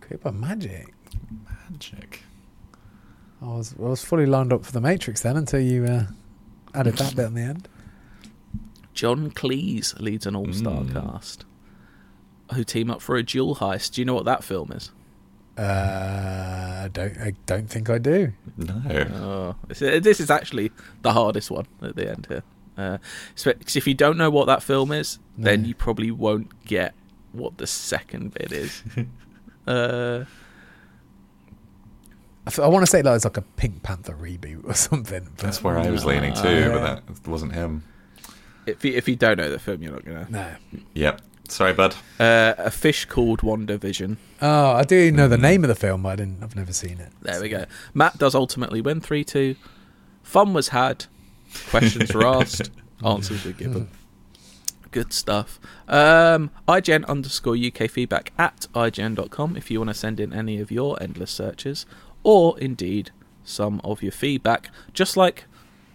[0.00, 0.92] Created by magic.
[1.70, 2.24] Magic.
[3.40, 6.06] I was I was fully lined up for the Matrix then until you uh,
[6.74, 7.68] added that bit on the end.
[8.92, 10.92] John Cleese leads an all star Mm.
[10.92, 11.44] cast
[12.54, 13.92] who team up for a jewel heist.
[13.92, 14.90] Do you know what that film is?
[15.58, 18.32] Uh, I don't I don't think I do.
[18.56, 18.82] No.
[19.14, 20.70] Oh, this is- actually
[21.02, 22.42] the hardest one at the end here.
[22.76, 22.98] Uh,
[23.34, 26.94] 'cause if you don't know what that film is, then you probably won't get
[27.32, 28.82] what the second bit is.
[29.66, 30.24] uh,
[32.46, 35.24] I, f- I want to say that it's like a Pink Panther reboot or something.
[35.36, 36.68] but- That's where I was leaning too, Yeah.
[36.68, 37.82] but that wasn't him.
[38.66, 40.26] if you, if you don't know the film, you're not gonna.
[40.30, 40.54] No.
[40.94, 41.20] Yep.
[41.48, 41.94] Sorry, bud.
[42.20, 44.18] Uh, a fish called WandaVision.
[44.42, 46.42] Oh, I do know the name of the film, but I didn't.
[46.42, 47.10] I've never seen it.
[47.22, 47.64] There we go.
[47.94, 49.56] Matt does ultimately win three two.
[50.22, 51.06] Fun was had.
[51.70, 52.70] Questions were asked.
[53.04, 53.88] Answers were given.
[54.90, 55.58] Good stuff.
[55.86, 60.70] Um, IGN underscore UK feedback at IGN.com if you want to send in any of
[60.70, 61.86] your endless searches
[62.22, 63.10] or indeed
[63.44, 64.70] some of your feedback.
[64.92, 65.44] Just like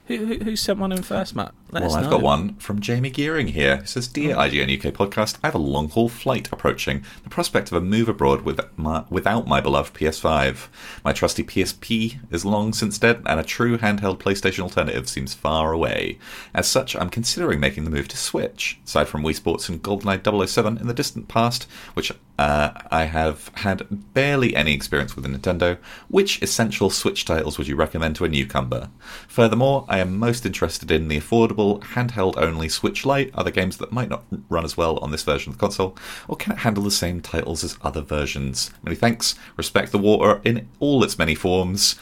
[0.08, 1.54] who, who, who sent one in first, Matt?
[1.74, 2.12] Let well, I've know.
[2.12, 3.80] got one from Jamie Gearing here.
[3.82, 7.04] It says, Dear IGN UK podcast, I have a long haul flight approaching.
[7.24, 10.68] The prospect of a move abroad with my, without my beloved PS5.
[11.04, 15.74] My trusty PSP is long since dead, and a true handheld PlayStation alternative seems far
[15.74, 16.20] away.
[16.54, 18.80] As such, I'm considering making the move to Switch.
[18.86, 21.64] Aside from Wii Sports and GoldenEye 007 in the distant past,
[21.96, 27.68] which uh, I have had barely any experience with Nintendo, which essential Switch titles would
[27.68, 28.90] you recommend to a newcomer?
[29.28, 33.92] Furthermore, I am most interested in the affordable, handheld only Switch Lite, other games that
[33.92, 35.98] might not run as well on this version of the console,
[36.28, 38.72] or can it handle the same titles as other versions?
[38.84, 39.36] Many thanks.
[39.58, 41.96] Respect the water in all its many forms.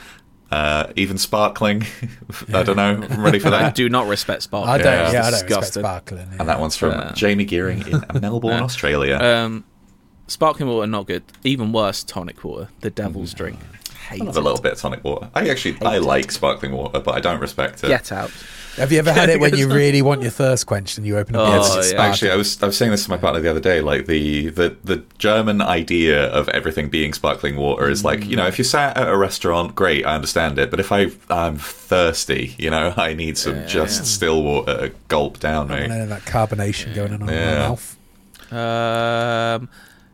[0.51, 1.85] Uh, even sparkling.
[2.53, 3.01] I don't know.
[3.09, 3.75] I'm ready for I that.
[3.81, 4.67] do not respect Spark.
[4.67, 4.85] I don't.
[4.85, 6.27] Yeah, Yeah, I don't respect sparkling.
[6.31, 6.37] yeah.
[6.39, 9.17] And that one's from Uh, Jamie Gearing in Melbourne, Australia.
[9.17, 9.63] Um,
[10.27, 11.23] sparkling water not good.
[11.45, 13.59] Even worse, tonic water, the devil's drink.
[14.11, 15.29] I love a little bit of tonic water.
[15.33, 17.87] I actually I like sparkling water, but I don't respect it.
[17.87, 18.31] Get out.
[18.77, 21.35] Have you ever had it when you really want your thirst quenched and you open
[21.35, 21.81] up Oh, the It's- it's yeah.
[21.91, 22.11] sparkling?
[22.11, 23.81] Actually, I was I was saying this to my partner the other day.
[23.81, 28.47] Like the the the German idea of everything being sparkling water is like you know
[28.47, 30.71] if you sat at a restaurant, great, I understand it.
[30.71, 35.39] But if I I'm thirsty, you know, I need some just still water to gulp
[35.39, 35.87] down, I right?
[35.89, 37.53] don't know that carbonation going on in Yeah.
[37.55, 37.97] my mouth.
[38.53, 39.69] Um,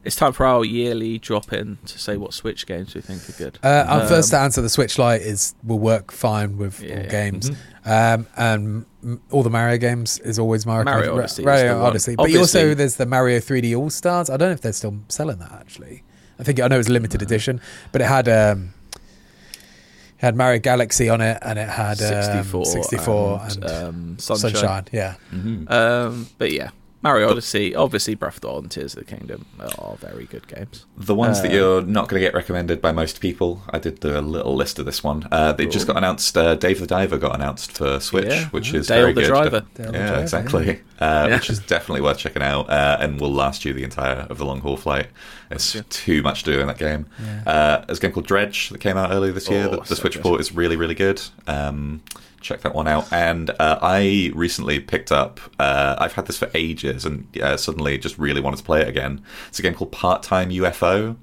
[0.07, 3.33] it's time for our yearly drop in to say what Switch games we think are
[3.33, 3.59] good.
[3.63, 7.03] Uh, our Um, first answer, the Switch Lite is will work fine with Yeah, all
[7.03, 7.09] yeah.
[7.09, 7.51] games,
[7.85, 11.81] um, and m- all the Mario games is always Mario, Mario Odyssey Mario.
[11.83, 12.15] Odyssey.
[12.15, 14.29] But also there's the Mario 3D All Stars.
[14.29, 16.03] I don't know if they're still selling that actually.
[16.39, 20.35] I think I know it was a limited edition, but it had um, it had
[20.35, 24.51] Mario Galaxy on it, and it had um, 64, 64 and, and, um, Sunshine.
[24.51, 24.85] Sunshine.
[24.91, 25.15] Yeah,
[25.67, 26.69] Um, but yeah,
[27.03, 29.45] Mario Odyssey, obviously Breath of the Wild and Tears of the Kingdom
[29.79, 30.85] are very good games.
[30.97, 33.99] The ones that Uh, you're not going to get recommended by most people, I did
[33.99, 35.27] do a little list of this one.
[35.31, 36.35] Uh, they just got announced.
[36.35, 38.45] Uh, Dave the Diver got announced for Switch, Yeah.
[38.49, 39.27] which is Dale very the good.
[39.27, 39.65] Driver.
[39.75, 40.65] Dale the yeah, Driver, exactly.
[40.65, 40.73] yeah.
[40.99, 41.35] Uh, Yeah.
[41.35, 44.45] Which is definitely worth checking out, uh, and will last you the entire of the
[44.45, 45.07] long haul flight.
[45.51, 47.05] It's too much to do in that game.
[47.45, 49.67] Uh, there's a game called Dredge that came out earlier this year.
[49.67, 50.23] Oh, the the so Switch good.
[50.23, 51.21] port is really, really good.
[51.45, 52.01] Um,
[52.47, 53.11] check that one out.
[53.11, 55.39] And uh, I recently picked up.
[55.59, 58.87] Uh, I've had this for ages, and uh, suddenly just really wanted to play it
[58.87, 59.21] again.
[59.49, 61.17] It's a game called Part Time UFO,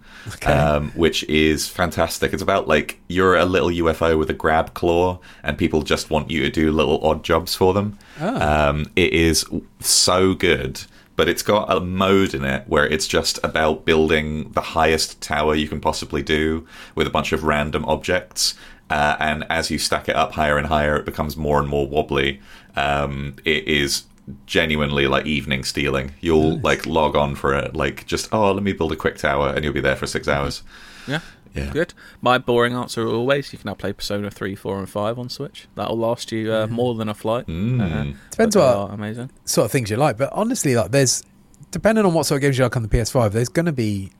[0.46, 2.32] um, which is fantastic.
[2.32, 6.30] It's about like you're a little UFO with a grab claw, and people just want
[6.30, 7.98] you to do little odd jobs for them.
[8.20, 8.68] Ah.
[8.68, 9.44] Um, it is
[9.80, 10.82] so good.
[11.16, 15.54] But it's got a mode in it where it's just about building the highest tower
[15.54, 16.66] you can possibly do
[16.96, 18.54] with a bunch of random objects.
[18.90, 21.86] Uh, and as you stack it up higher and higher, it becomes more and more
[21.86, 22.40] wobbly.
[22.76, 24.04] Um, it is
[24.46, 26.12] genuinely like evening stealing.
[26.20, 29.48] You'll like log on for it, like just oh, let me build a quick tower,
[29.48, 30.62] and you'll be there for six hours.
[31.06, 31.20] Yeah.
[31.54, 31.70] Yeah.
[31.72, 31.94] Good.
[32.20, 35.68] My boring answer always: you can now play Persona three, four, and five on Switch.
[35.76, 37.46] That'll last you uh, more than a flight.
[37.46, 37.80] Mm.
[37.80, 39.30] Uh, Depends what amazing.
[39.44, 40.16] sort of things you like.
[40.16, 41.22] But honestly, like there's
[41.70, 44.10] depending on what sort of games you like on the PS5, there's going to be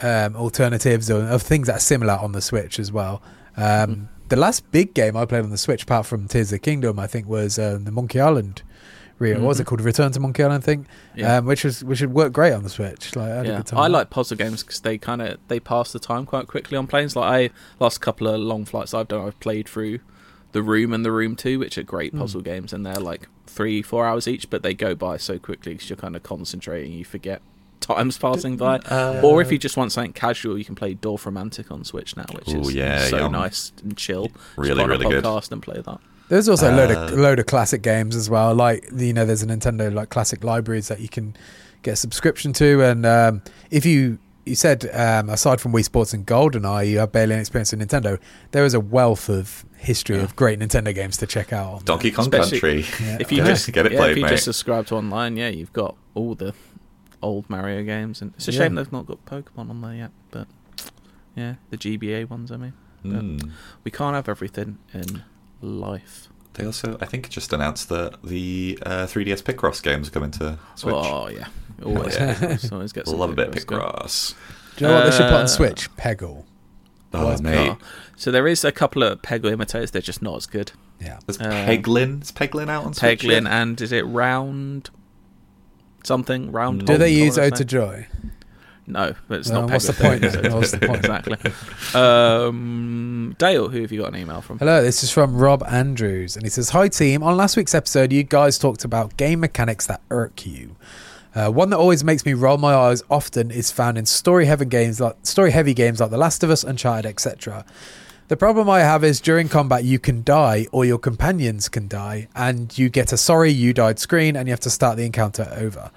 [0.00, 3.20] um, alternatives or, of things that are similar on the Switch as well.
[3.56, 6.58] Um, The last big game I played on the Switch, apart from Tears of the
[6.60, 8.62] Kingdom, I think was uh, the Monkey Island.
[9.18, 9.66] Re- What was it Mhm.
[9.66, 9.80] called?
[9.80, 10.86] Return to Monkey Island, I think.
[11.16, 11.38] Yeah.
[11.38, 13.16] Um, which was which would work great on the Switch.
[13.16, 15.58] Like, I had a good time I like puzzle games because they kind of they
[15.58, 17.16] pass the time quite quickly on planes.
[17.16, 19.98] Like I last couple of long flights I've done, I've played through
[20.52, 22.20] the Room and the Room Two, which are great Mm.
[22.20, 25.72] puzzle games, and they're like three, four hours each, but they go by so quickly
[25.74, 27.42] because you're kind of concentrating, you forget
[27.80, 28.78] time's passing by.
[28.90, 32.24] Uh, or if you just want something casual, you can play Dorfromantik on Switch now,
[32.32, 33.32] which Ooh, is yeah, so yum.
[33.32, 34.26] nice and chill.
[34.26, 35.24] Just Really, put a really good.
[35.24, 36.00] podcast and play that.
[36.28, 38.54] There's also a load of Uh, load of classic games as well.
[38.54, 41.34] Like you know, there's a Nintendo like classic libraries that you can
[41.82, 42.82] get a subscription to.
[42.84, 47.12] And um, if you you said um, aside from Wii Sports and GoldenEye, you have
[47.12, 48.18] barely any experience in Nintendo.
[48.52, 51.84] There is a wealth of history of great Nintendo games to check out.
[51.84, 53.16] Donkey Kong Especially Country.
[53.20, 54.30] If you Get it- just get it yeah, played, if you mate.
[54.30, 56.54] just subscribe to online, yeah, you've got all the
[57.22, 58.58] old Mario games, and it's a Yeah.
[58.60, 60.10] shame they've not got Pokemon on there yet.
[60.30, 60.46] But
[61.36, 62.72] yeah, the GBA ones, I mean,
[63.04, 63.50] Mm.
[63.84, 65.22] we can't have everything in
[65.62, 66.28] life.
[66.54, 70.58] They also, I think, just announced that the uh, 3DS Picross games are coming to
[70.74, 70.94] Switch.
[70.94, 71.46] Oh yeah,
[71.84, 72.58] always, Yeah.
[72.72, 74.76] Always get some Love a bit of Picross going.
[74.76, 75.94] Do you know what they should put Uh, on Switch?
[75.96, 76.44] Peggle.
[77.12, 77.70] Oh, What's mate.
[77.70, 77.78] Oh,
[78.16, 79.90] So there is a couple of Peggle imitators.
[79.92, 80.72] They're just not as good.
[81.00, 81.18] Yeah.
[81.26, 82.22] There's Uh, Peglin.
[82.22, 83.20] Is Peglin out on Switch?
[83.22, 84.90] Peglin and is it Round
[86.04, 86.86] something Round?
[86.86, 88.06] Do they use Ode to Joy?
[88.86, 89.70] No, but it's not.
[89.70, 90.52] what's the point then?
[90.52, 90.98] What's the point?
[90.98, 91.36] exactly.
[91.94, 94.58] Um, Dale, who have you got an email from?
[94.58, 97.22] Hello, this is from Rob Andrews, and he says, "Hi team.
[97.22, 100.76] On last week's episode, you guys talked about game mechanics that irk you.
[101.34, 105.00] Uh, one that always makes me roll my eyes often is found in story-heavy games
[105.00, 107.64] like story-heavy games like The Last of Us, Uncharted, etc.
[108.30, 112.28] The problem I have is during combat you can die or your companions can die,
[112.36, 115.52] and you get a sorry you died screen, and you have to start the encounter
[115.56, 115.90] over."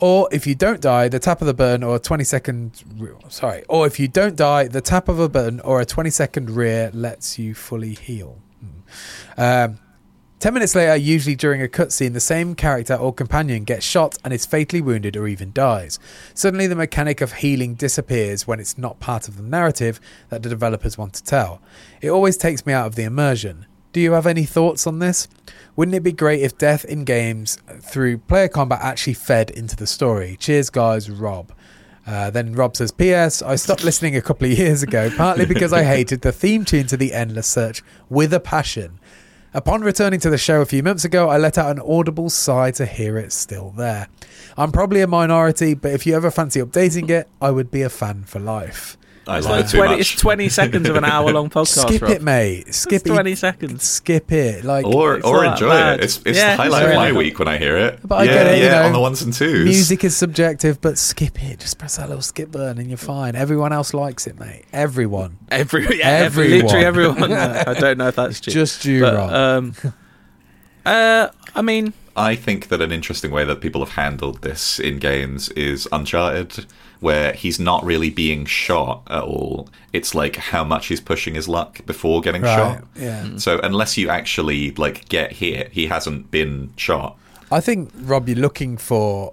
[0.00, 2.82] Or if you don't die, the tap of the button or a 20 second
[3.28, 6.50] sorry, or if you don't die, the tap of a button or a 20 second
[6.50, 8.38] rear lets you fully heal.
[8.58, 9.40] Hmm.
[9.40, 9.78] Um,
[10.40, 14.32] 10 minutes later, usually during a cutscene, the same character or companion gets shot and
[14.32, 15.98] is fatally wounded or even dies.
[16.32, 20.48] Suddenly, the mechanic of healing disappears when it's not part of the narrative that the
[20.48, 21.60] developers want to tell.
[22.00, 23.66] It always takes me out of the immersion.
[23.92, 25.28] Do you have any thoughts on this?
[25.76, 29.86] Wouldn't it be great if death in games through player combat actually fed into the
[29.86, 30.38] story?
[30.40, 31.52] Cheers, guys, Rob.
[32.06, 33.42] Uh, then Rob says, P.S.
[33.42, 36.86] I stopped listening a couple of years ago, partly because I hated the theme tune
[36.86, 38.98] to The Endless Search with a passion.
[39.52, 42.70] Upon returning to the show a few months ago, I let out an audible sigh
[42.72, 44.06] to hear it still there.
[44.56, 47.88] I'm probably a minority, but if you ever fancy updating it, I would be a
[47.88, 48.96] fan for life.
[49.26, 50.00] I It's like it too 20, much.
[50.00, 51.86] it's 20 seconds of an hour long podcast.
[51.88, 52.10] Skip Rob.
[52.10, 52.74] it, mate.
[52.74, 53.12] Skip It's it.
[53.12, 53.82] 20 seconds.
[53.84, 54.64] Skip it.
[54.64, 56.00] Like or or enjoy bad.
[56.00, 56.04] it.
[56.04, 58.00] It's it's Yeah, the highlight it's of my really week when I hear it.
[58.02, 59.64] But I yeah, get it, you yeah, know, on the ones and twos.
[59.64, 61.60] Music is subjective, but skip it.
[61.60, 63.36] Just press that little skip button and you're fine.
[63.36, 64.64] Everyone else likes it, mate.
[64.72, 65.36] Everyone.
[65.50, 66.64] Every, yeah, every, Everyone.
[66.64, 67.32] literally everyone.
[67.34, 68.52] I don't know if that's true.
[68.52, 69.30] Just you, But, Rob.
[69.32, 69.74] um,
[70.86, 74.98] uh, I mean, I think that an interesting way that people have handled this in
[74.98, 76.66] games is Uncharted,
[77.00, 79.68] where he's not really being shot at all.
[79.92, 82.84] It's like how much he's pushing his luck before getting Right, shot.
[82.94, 83.36] yeah.
[83.36, 87.16] So unless you actually like get hit, he hasn't been shot.
[87.50, 89.32] I think, Rob, you're looking for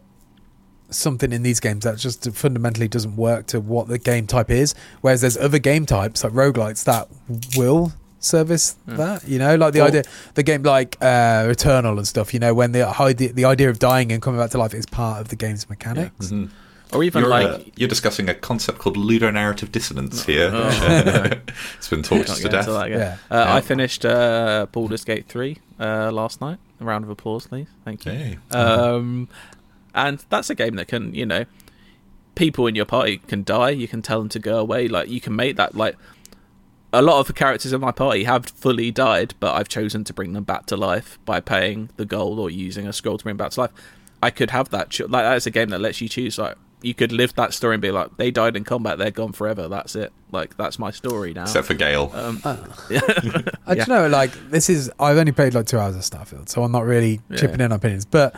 [0.90, 4.74] something in these games that just fundamentally doesn't work to what the game type is.
[5.02, 7.10] Whereas there's other game types like roguelites that
[7.58, 9.28] will service that.
[9.28, 10.04] You know, like the Well- idea,
[10.36, 12.34] the game like uh, Returnal and stuff.
[12.34, 12.86] You know, when the
[13.18, 15.70] the, the idea of dying and coming back to life is part of the game's
[15.70, 16.28] mechanics.
[16.28, 16.50] Mhm.
[16.94, 20.50] Or even You're, like uh, you're discussing a concept called ludonarrative dissonance here.
[20.54, 20.70] Oh,
[21.78, 22.62] it's been talked Can't to death.
[22.68, 23.00] into that again.
[23.00, 23.18] Yeah.
[23.30, 23.54] Uh, Yeah.
[23.56, 26.58] I finished uh, Baldur's Gate 3 uh, last night.
[26.80, 27.68] A round of applause, please.
[27.86, 28.12] Thank you.
[28.12, 28.38] Hey.
[28.52, 29.28] Um,
[29.96, 31.46] and that's a game that can, you know,
[32.36, 33.72] people in your party can die.
[33.72, 34.88] You can tell them to go away.
[34.88, 35.96] Like, you can make that, like,
[36.94, 40.14] a lot of the characters in my party have fully died, but I've chosen to
[40.14, 43.34] bring them back to life by paying the gold or using a scroll to bring
[43.36, 43.72] them back to life.
[44.24, 44.90] I could have that.
[44.92, 46.38] Cho- like that's a game that lets you choose.
[46.38, 46.56] Like
[46.88, 49.68] you could live that story and be like, they died in combat, they're gone forever.
[49.68, 50.12] That's it.
[50.32, 51.44] Like that's my story now.
[51.44, 52.12] Except for Gale.
[52.14, 52.58] Um, I
[52.90, 53.00] yeah.
[53.76, 54.08] don't know.
[54.08, 54.92] Like this is.
[55.00, 57.38] I've only played like two hours of Starfield, so I'm not really Yeah.
[57.38, 58.06] chipping in on opinions.
[58.06, 58.36] But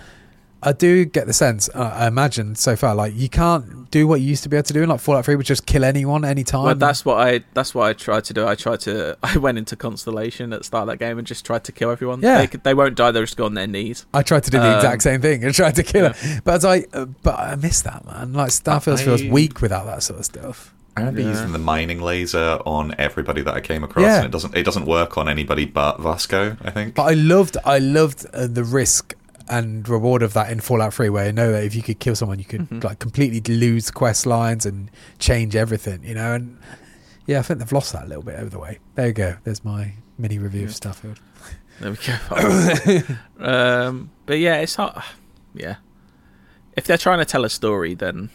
[0.62, 1.70] I do get the sense.
[1.74, 4.66] Uh, I imagine so far, like you can't do what you used to be able
[4.66, 6.64] to do in like Fallout Three, which just kill anyone anytime.
[6.66, 7.44] Well, that's what I.
[7.54, 8.46] That's what I tried to do.
[8.46, 9.18] I tried to.
[9.24, 11.92] I went into Constellation at the start of that game and just tried to kill
[11.92, 12.22] everyone.
[12.22, 12.46] Yeah.
[12.46, 13.12] they, they won't die.
[13.12, 14.06] They'll just go on their knees.
[14.14, 16.56] I tried to do the Um, exact same thing and tried to kill her, but
[16.56, 18.34] as I, uh, but I miss that man.
[18.34, 20.74] Like Starfield feels weak without that sort of stuff.
[20.98, 21.30] I remember Yeah.
[21.30, 24.18] using the mining laser on everybody that I came across, Yeah.
[24.18, 26.58] and it doesn't it doesn't work on anybody but Vasco.
[26.62, 26.96] I think.
[26.96, 29.16] But I loved, I loved uh, the risk
[29.50, 32.16] and reward of that in Fallout 3, where you know that if you could kill
[32.16, 32.84] someone, you could Mhm.
[32.84, 36.34] like completely lose quest lines and change everything, you know.
[36.34, 36.58] And
[37.26, 38.80] yeah, I think they've lost that a little bit over the way.
[38.96, 39.36] There you go.
[39.44, 41.18] There's my mini review of Starfield.
[41.82, 43.02] There we go.
[43.40, 45.04] um, but yeah, it's not.
[45.56, 45.78] Yeah,
[46.78, 48.30] if they're trying to tell a story, then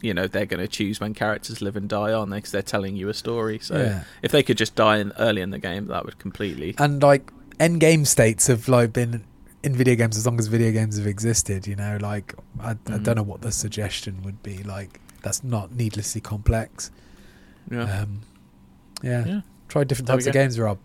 [0.00, 2.36] you know they're going to choose when characters live and die, aren't they?
[2.38, 3.58] Because they're telling you a story.
[3.58, 4.04] So Yeah.
[4.22, 6.76] if they could just die in, early in the game, that would completely.
[6.78, 9.24] And like end game states have like been
[9.62, 11.66] in video games as long as video games have existed.
[11.66, 13.02] You know, like I, I Mhm.
[13.04, 14.62] don't know what the suggestion would be.
[14.62, 16.90] Like that's not needlessly complex.
[17.70, 17.82] Yeah.
[18.02, 18.20] Um,
[19.02, 19.24] yeah.
[19.26, 19.40] Yeah.
[19.68, 20.78] Try different types of games, Rob.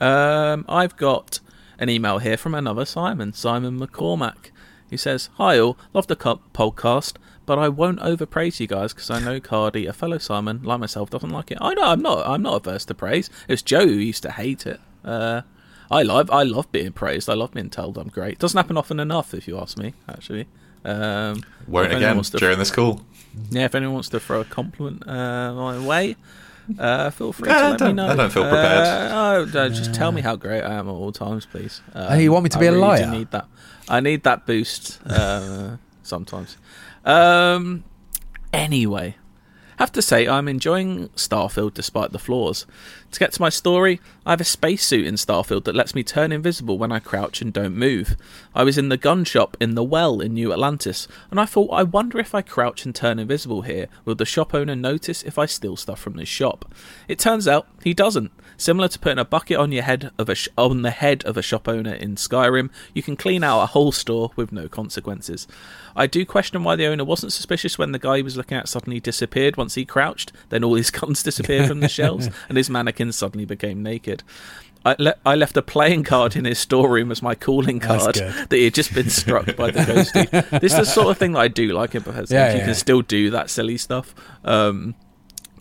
[0.00, 1.40] Um, I've got
[1.78, 4.50] an email here from another Simon, Simon McCormack,
[4.88, 7.14] who says, "Hi all, love the co- podcast,
[7.44, 11.10] but I won't overpraise you guys because I know Cardy, a fellow Simon like myself,
[11.10, 11.58] doesn't like it.
[11.60, 12.26] I know I'm not.
[12.26, 13.28] I'm not averse to praise.
[13.48, 14.80] It's Joe who used to hate it.
[15.04, 15.42] Uh,
[15.90, 16.30] I love.
[16.30, 17.28] I love being praised.
[17.28, 18.38] I love being told I'm great.
[18.38, 19.94] Doesn't happen often enough, if you ask me.
[20.08, 20.46] Actually,
[20.84, 23.02] um, Won't if anyone again wants to- during this call.
[23.50, 26.16] yeah, if anyone wants to throw a compliment uh, my way,
[26.78, 28.06] uh, feel free to let me know.
[28.08, 28.86] I don't feel prepared.
[28.86, 31.82] Uh, oh, uh, just tell me how great I am at all times, please.
[31.94, 33.04] Um, Oh, you want me to be a really liar?
[33.06, 33.46] Do need that.
[33.88, 36.56] I need that boost uh, sometimes.
[37.04, 37.82] Um,
[38.52, 39.16] anyway,
[39.78, 42.66] have to say I'm enjoying Starfield despite the flaws.
[43.12, 46.30] To get to my story, I have a spacesuit in Starfield that lets me turn
[46.30, 48.16] invisible when I crouch and don't move.
[48.54, 51.72] I was in the gun shop in the Well in New Atlantis, and I thought,
[51.72, 55.38] I wonder if I crouch and turn invisible here, will the shop owner notice if
[55.38, 56.72] I steal stuff from this shop?
[57.08, 58.30] It turns out he doesn't.
[58.56, 61.38] Similar to putting a bucket on your head of a sh- on the head of
[61.38, 65.48] a shop owner in Skyrim, you can clean out a whole store with no consequences.
[65.96, 68.68] I do question why the owner wasn't suspicious when the guy he was looking at
[68.68, 70.32] suddenly disappeared once he crouched.
[70.50, 72.68] Then all his guns disappeared from the shelves, and his
[73.12, 74.22] suddenly became naked.
[74.84, 78.48] I, le- I left a playing card in his storeroom as my calling card that
[78.50, 80.60] he had just been struck by the ghosty.
[80.60, 82.34] This is the sort of thing that I do like in Bethesda.
[82.34, 82.64] Yeah, you yeah.
[82.64, 84.14] can still do that silly stuff.
[84.44, 84.94] Um,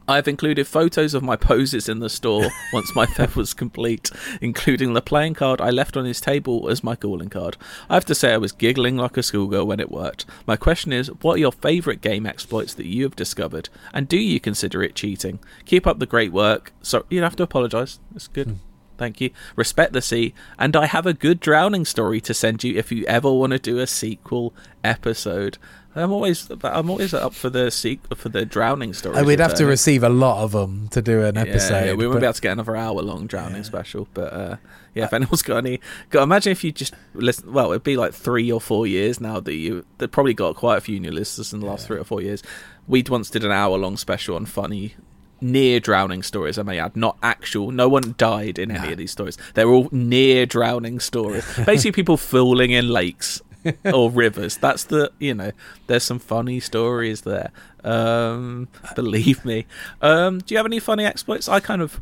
[0.10, 4.10] I've included photos of my poses in the store once my theft was complete,
[4.42, 7.58] including the playing card I left on his table as my calling card.
[7.92, 10.26] I have to say I was giggling like a schoolgirl when it worked.
[10.48, 14.18] My question is, what are your favourite game exploits that you have discovered, and do
[14.18, 15.38] you consider it cheating?
[15.66, 16.74] Keep up the great work.
[16.82, 18.00] So you don't have to apologise.
[18.16, 18.48] It's good.
[18.48, 18.54] Hmm.
[18.98, 19.30] Thank you.
[19.56, 23.06] Respect the sea, and I have a good drowning story to send you if you
[23.06, 25.60] ever want to do a sequel episode.
[26.00, 29.18] I'm always, I'm always up for the sequ- for the drowning story.
[29.18, 31.74] Uh, we'd have to receive a lot of them to do an episode.
[31.74, 34.34] Yeah, yeah, we won't but- be able to get another hour long drowning special, but
[34.34, 34.56] uh,
[34.96, 35.80] yeah, if anyone's got any,
[36.10, 37.52] got imagine if you just listen.
[37.54, 39.86] Well, it'd be like three or four years now that you.
[39.98, 42.42] They probably got quite a few new listeners in the last three or four years.
[42.88, 44.96] We once did an hour long special on funny.
[45.42, 47.72] Near drowning stories, I may add, not actual.
[47.72, 49.38] No one died in any of these stories.
[49.54, 51.46] They're all near drowning stories.
[51.66, 53.42] Basically, people falling in lakes
[53.94, 54.58] or rivers.
[54.58, 55.52] That's the you know.
[55.88, 57.52] There's some funny stories there.
[57.84, 59.66] Um, believe me.
[60.02, 61.48] Um, do you have any funny exploits?
[61.48, 62.02] I kind of.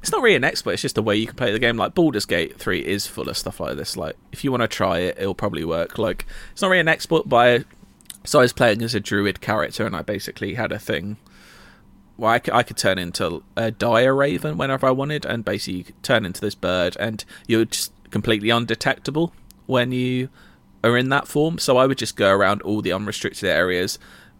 [0.00, 0.72] It's not really an exploit.
[0.72, 1.76] It's just a way you can play the game.
[1.76, 3.96] Like Baldur's Gate Three is full of stuff like this.
[3.96, 5.98] Like if you want to try it, it'll probably work.
[5.98, 7.28] Like it's not really an exploit.
[7.28, 7.64] By
[8.24, 11.18] so I was playing as a druid character, and I basically had a thing
[12.16, 16.40] well, I could turn into a dire raven whenever I wanted, and basically turn into
[16.40, 19.32] this bird, and you're just completely undetectable
[19.66, 20.28] when you
[20.84, 21.58] are in that form.
[21.58, 23.98] So I would just go around all the unrestricted areas,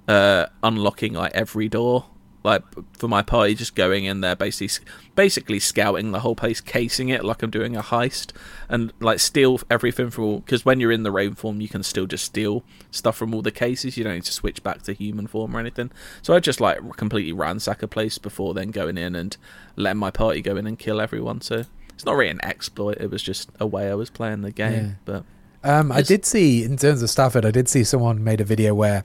[0.09, 2.07] uh, unlocking like every door.
[2.45, 2.65] Like
[2.99, 4.85] for my party, just going in there, basically,
[5.15, 8.33] basically scouting the whole place, casing it like I'm doing a heist,
[8.69, 10.41] and like steal everything from all.
[10.41, 13.43] Because when you're in the rain form, you can still just steal stuff from all
[13.43, 13.97] the cases.
[13.97, 15.93] You don't need to switch back to human form or anything.
[16.21, 19.37] So I just like completely ransack a place before then going in and
[19.77, 21.43] letting my party go in and kill everyone.
[21.43, 21.63] So
[21.95, 22.97] it's not really an exploit.
[22.99, 24.99] It was just a way I was playing the game.
[25.05, 25.25] But
[25.65, 28.75] Um, I did see, in terms of Starfield, I did see someone made a video
[28.75, 29.05] where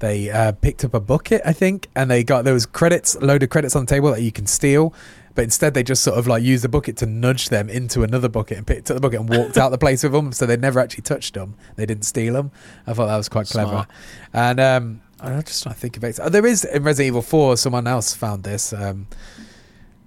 [0.00, 3.48] they uh, picked up a bucket, I think, and they got those was credits, loaded
[3.48, 4.92] credits on the table that you can steal.
[5.38, 8.28] but instead they just sort of like used the bucket to nudge them into another
[8.28, 10.32] bucket and picked up the bucket and walked out the place with them.
[10.32, 11.54] So they never actually touched them.
[11.76, 12.50] They didn't steal them.
[12.88, 13.70] I thought that was quite clever.
[13.70, 13.88] Smart.
[14.32, 16.18] And um, I'm just trying to think of it.
[16.20, 18.72] Oh, there is in Resident Evil 4, someone else found this.
[18.72, 19.06] Um,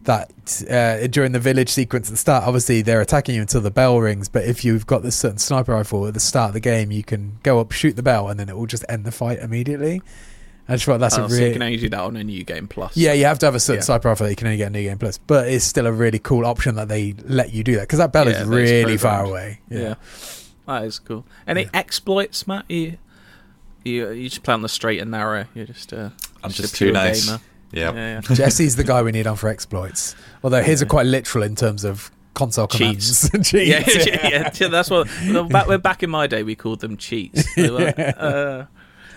[0.06, 0.32] that
[0.70, 4.00] uh, during the village sequence at the start, obviously they're attacking you until the bell
[4.00, 4.30] rings.
[4.30, 7.04] But if you've got this certain sniper rifle at the start of the game, you
[7.04, 10.02] can go up, shoot the bell, and then it will just end the fight immediately.
[10.70, 12.24] I just thought that's Oh, a so you really can only do that on a
[12.24, 12.96] new game plus.
[12.96, 13.86] yeah, you have to have a certain Yeah.
[13.86, 15.92] sniper rifle that you can only get in New Game Plus, but it's still a
[15.92, 18.96] really cool option that they let you do that because that bell Yeah, is really
[18.98, 19.60] far away.
[19.70, 19.96] Yeah.
[20.68, 21.26] that is cool.
[21.48, 22.66] Any exploits, Mat?
[22.70, 22.98] You,
[23.84, 25.46] you you just play on the straight and narrow.
[25.56, 26.12] You're just uh,
[26.44, 27.26] I'm a just too pure nice.
[27.26, 27.42] gamer.
[27.72, 27.96] Yep.
[27.96, 28.36] Yeah, yeah.
[28.36, 30.16] Jesse's the guy we need on for exploits.
[30.44, 33.30] Although his are quite literal in terms of console cheats.
[33.30, 33.50] commands.
[33.52, 34.06] cheats.
[34.08, 35.08] Yeah, yeah, yeah, That's what.
[35.50, 37.56] Back, well, back in my day, we called them cheats.
[37.56, 38.66] They were, uh,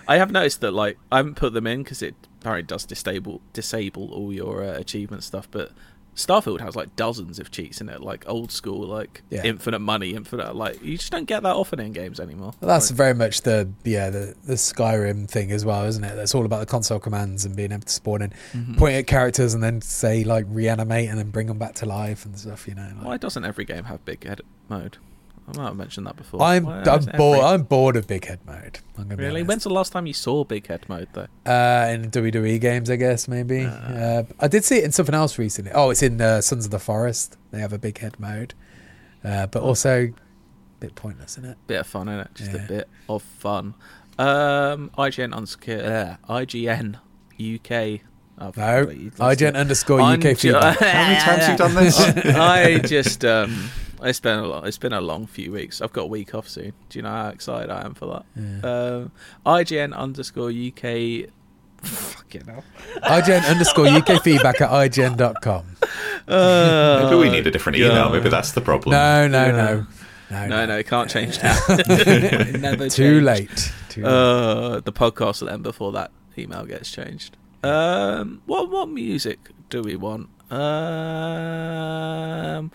[0.06, 3.40] I have noticed that like I haven't put them in because it apparently does disable
[3.52, 5.72] disable all your uh, achievement stuff, but.
[6.16, 9.42] Starfield has like dozens of cheats in it, like old school, like Yeah.
[9.44, 10.54] infinite money, infinite.
[10.54, 12.52] Like you just don't get that often in games anymore.
[12.60, 16.14] Well, that's very much the yeah the, the Skyrim thing as well, isn't it?
[16.14, 18.76] That's all about the console commands and being able to spawn in, Mhm.
[18.78, 22.24] point at characters and then say like reanimate and then bring them back to life
[22.24, 22.68] and stuff.
[22.68, 24.98] You know, like- Why doesn't every game have big head mode?
[25.46, 26.40] I might have mentioned that before.
[26.42, 27.40] I'm Why I'm doesn't every- bored.
[27.40, 28.78] I'm bored of big head mode.
[28.96, 29.40] I'm gonna be Really?
[29.40, 29.48] honest.
[29.48, 31.26] When's the last time you saw big head mode though?
[31.46, 33.64] Uh, in WWE games, I guess maybe.
[33.66, 35.70] Uh, I did see it in something else recently.
[35.74, 37.36] Oh, it's in uh, Sons of the Forest.
[37.50, 38.54] They have a big head mode,
[39.22, 40.12] uh, but also a
[40.80, 41.58] bit pointless, isn't it?
[41.66, 42.64] Bit of fun in it, just Yeah.
[42.64, 43.74] a bit of fun.
[44.18, 46.16] Um, IGN unsecure.
[46.28, 46.96] Uh, IGN
[47.38, 48.00] UK.
[48.40, 49.56] Oh, No, wait, lost IGN it.
[49.56, 50.78] underscore I'm UK ju- feedback.
[50.80, 52.00] How many times you done this?
[52.36, 53.70] I just um,
[54.04, 55.80] it's been a long, it's been a long few weeks.
[55.80, 56.72] I've got a week off soon.
[56.88, 58.24] Do you know how excited I am for that?
[58.68, 59.10] Um,
[59.46, 61.30] IGN underscore UK.
[61.82, 62.64] Fucking hell.
[63.02, 65.64] IGN underscore UK feedback at IGN.com.
[66.26, 68.10] Maybe we need a different email.
[68.10, 68.92] Maybe that's the problem.
[68.92, 69.52] No, no, Yeah.
[69.52, 69.86] no.
[70.30, 72.56] No, No, no, can't change that.
[72.60, 73.24] Never Too change.
[73.24, 73.72] late.
[73.90, 74.08] Too late.
[74.10, 77.36] Uh, the podcast will end before that email gets changed.
[77.62, 79.38] Um, what what music
[79.68, 80.28] do we want?
[81.44, 82.70] Um,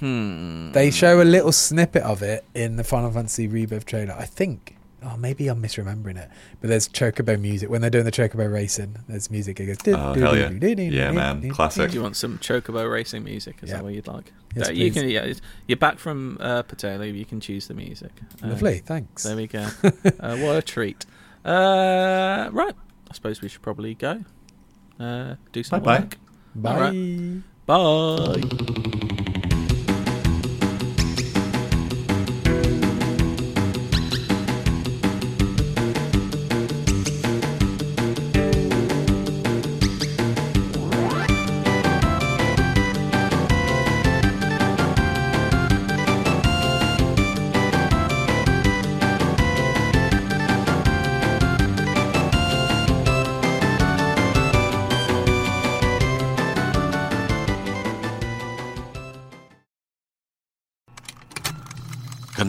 [0.00, 0.72] hmm.
[0.72, 4.14] They show a little snippet of it in the Final Fantasy Rebirth trailer.
[4.14, 4.72] I think.
[5.02, 6.28] Oh, maybe I'm misremembering it.
[6.60, 8.96] But there's Chocobo music when they're doing the Chocobo racing.
[9.08, 9.60] There's music.
[9.60, 9.94] It goes.
[9.94, 10.48] Oh, hell yeah.
[10.50, 11.48] Yeah, man.
[11.50, 11.90] Classic.
[11.90, 13.58] Do you want some Chocobo racing music?
[13.62, 13.76] Is Yeah.
[13.76, 14.32] that what you'd like?
[14.56, 14.94] Yes, you please.
[14.94, 15.08] can.
[15.10, 16.62] Yeah, it's- you're back from uh.
[16.82, 18.10] You can choose the music.
[18.42, 19.22] Lovely, thanks.
[19.22, 19.68] There we go.
[20.18, 21.04] uh, what a treat.
[21.44, 22.74] Uh, right.
[23.08, 24.24] I suppose we should probably go.
[24.98, 26.00] Uh, do some Bye-bye.
[26.00, 26.16] work.
[26.56, 26.80] Bye.
[26.80, 27.42] Right.
[29.06, 29.12] Bye.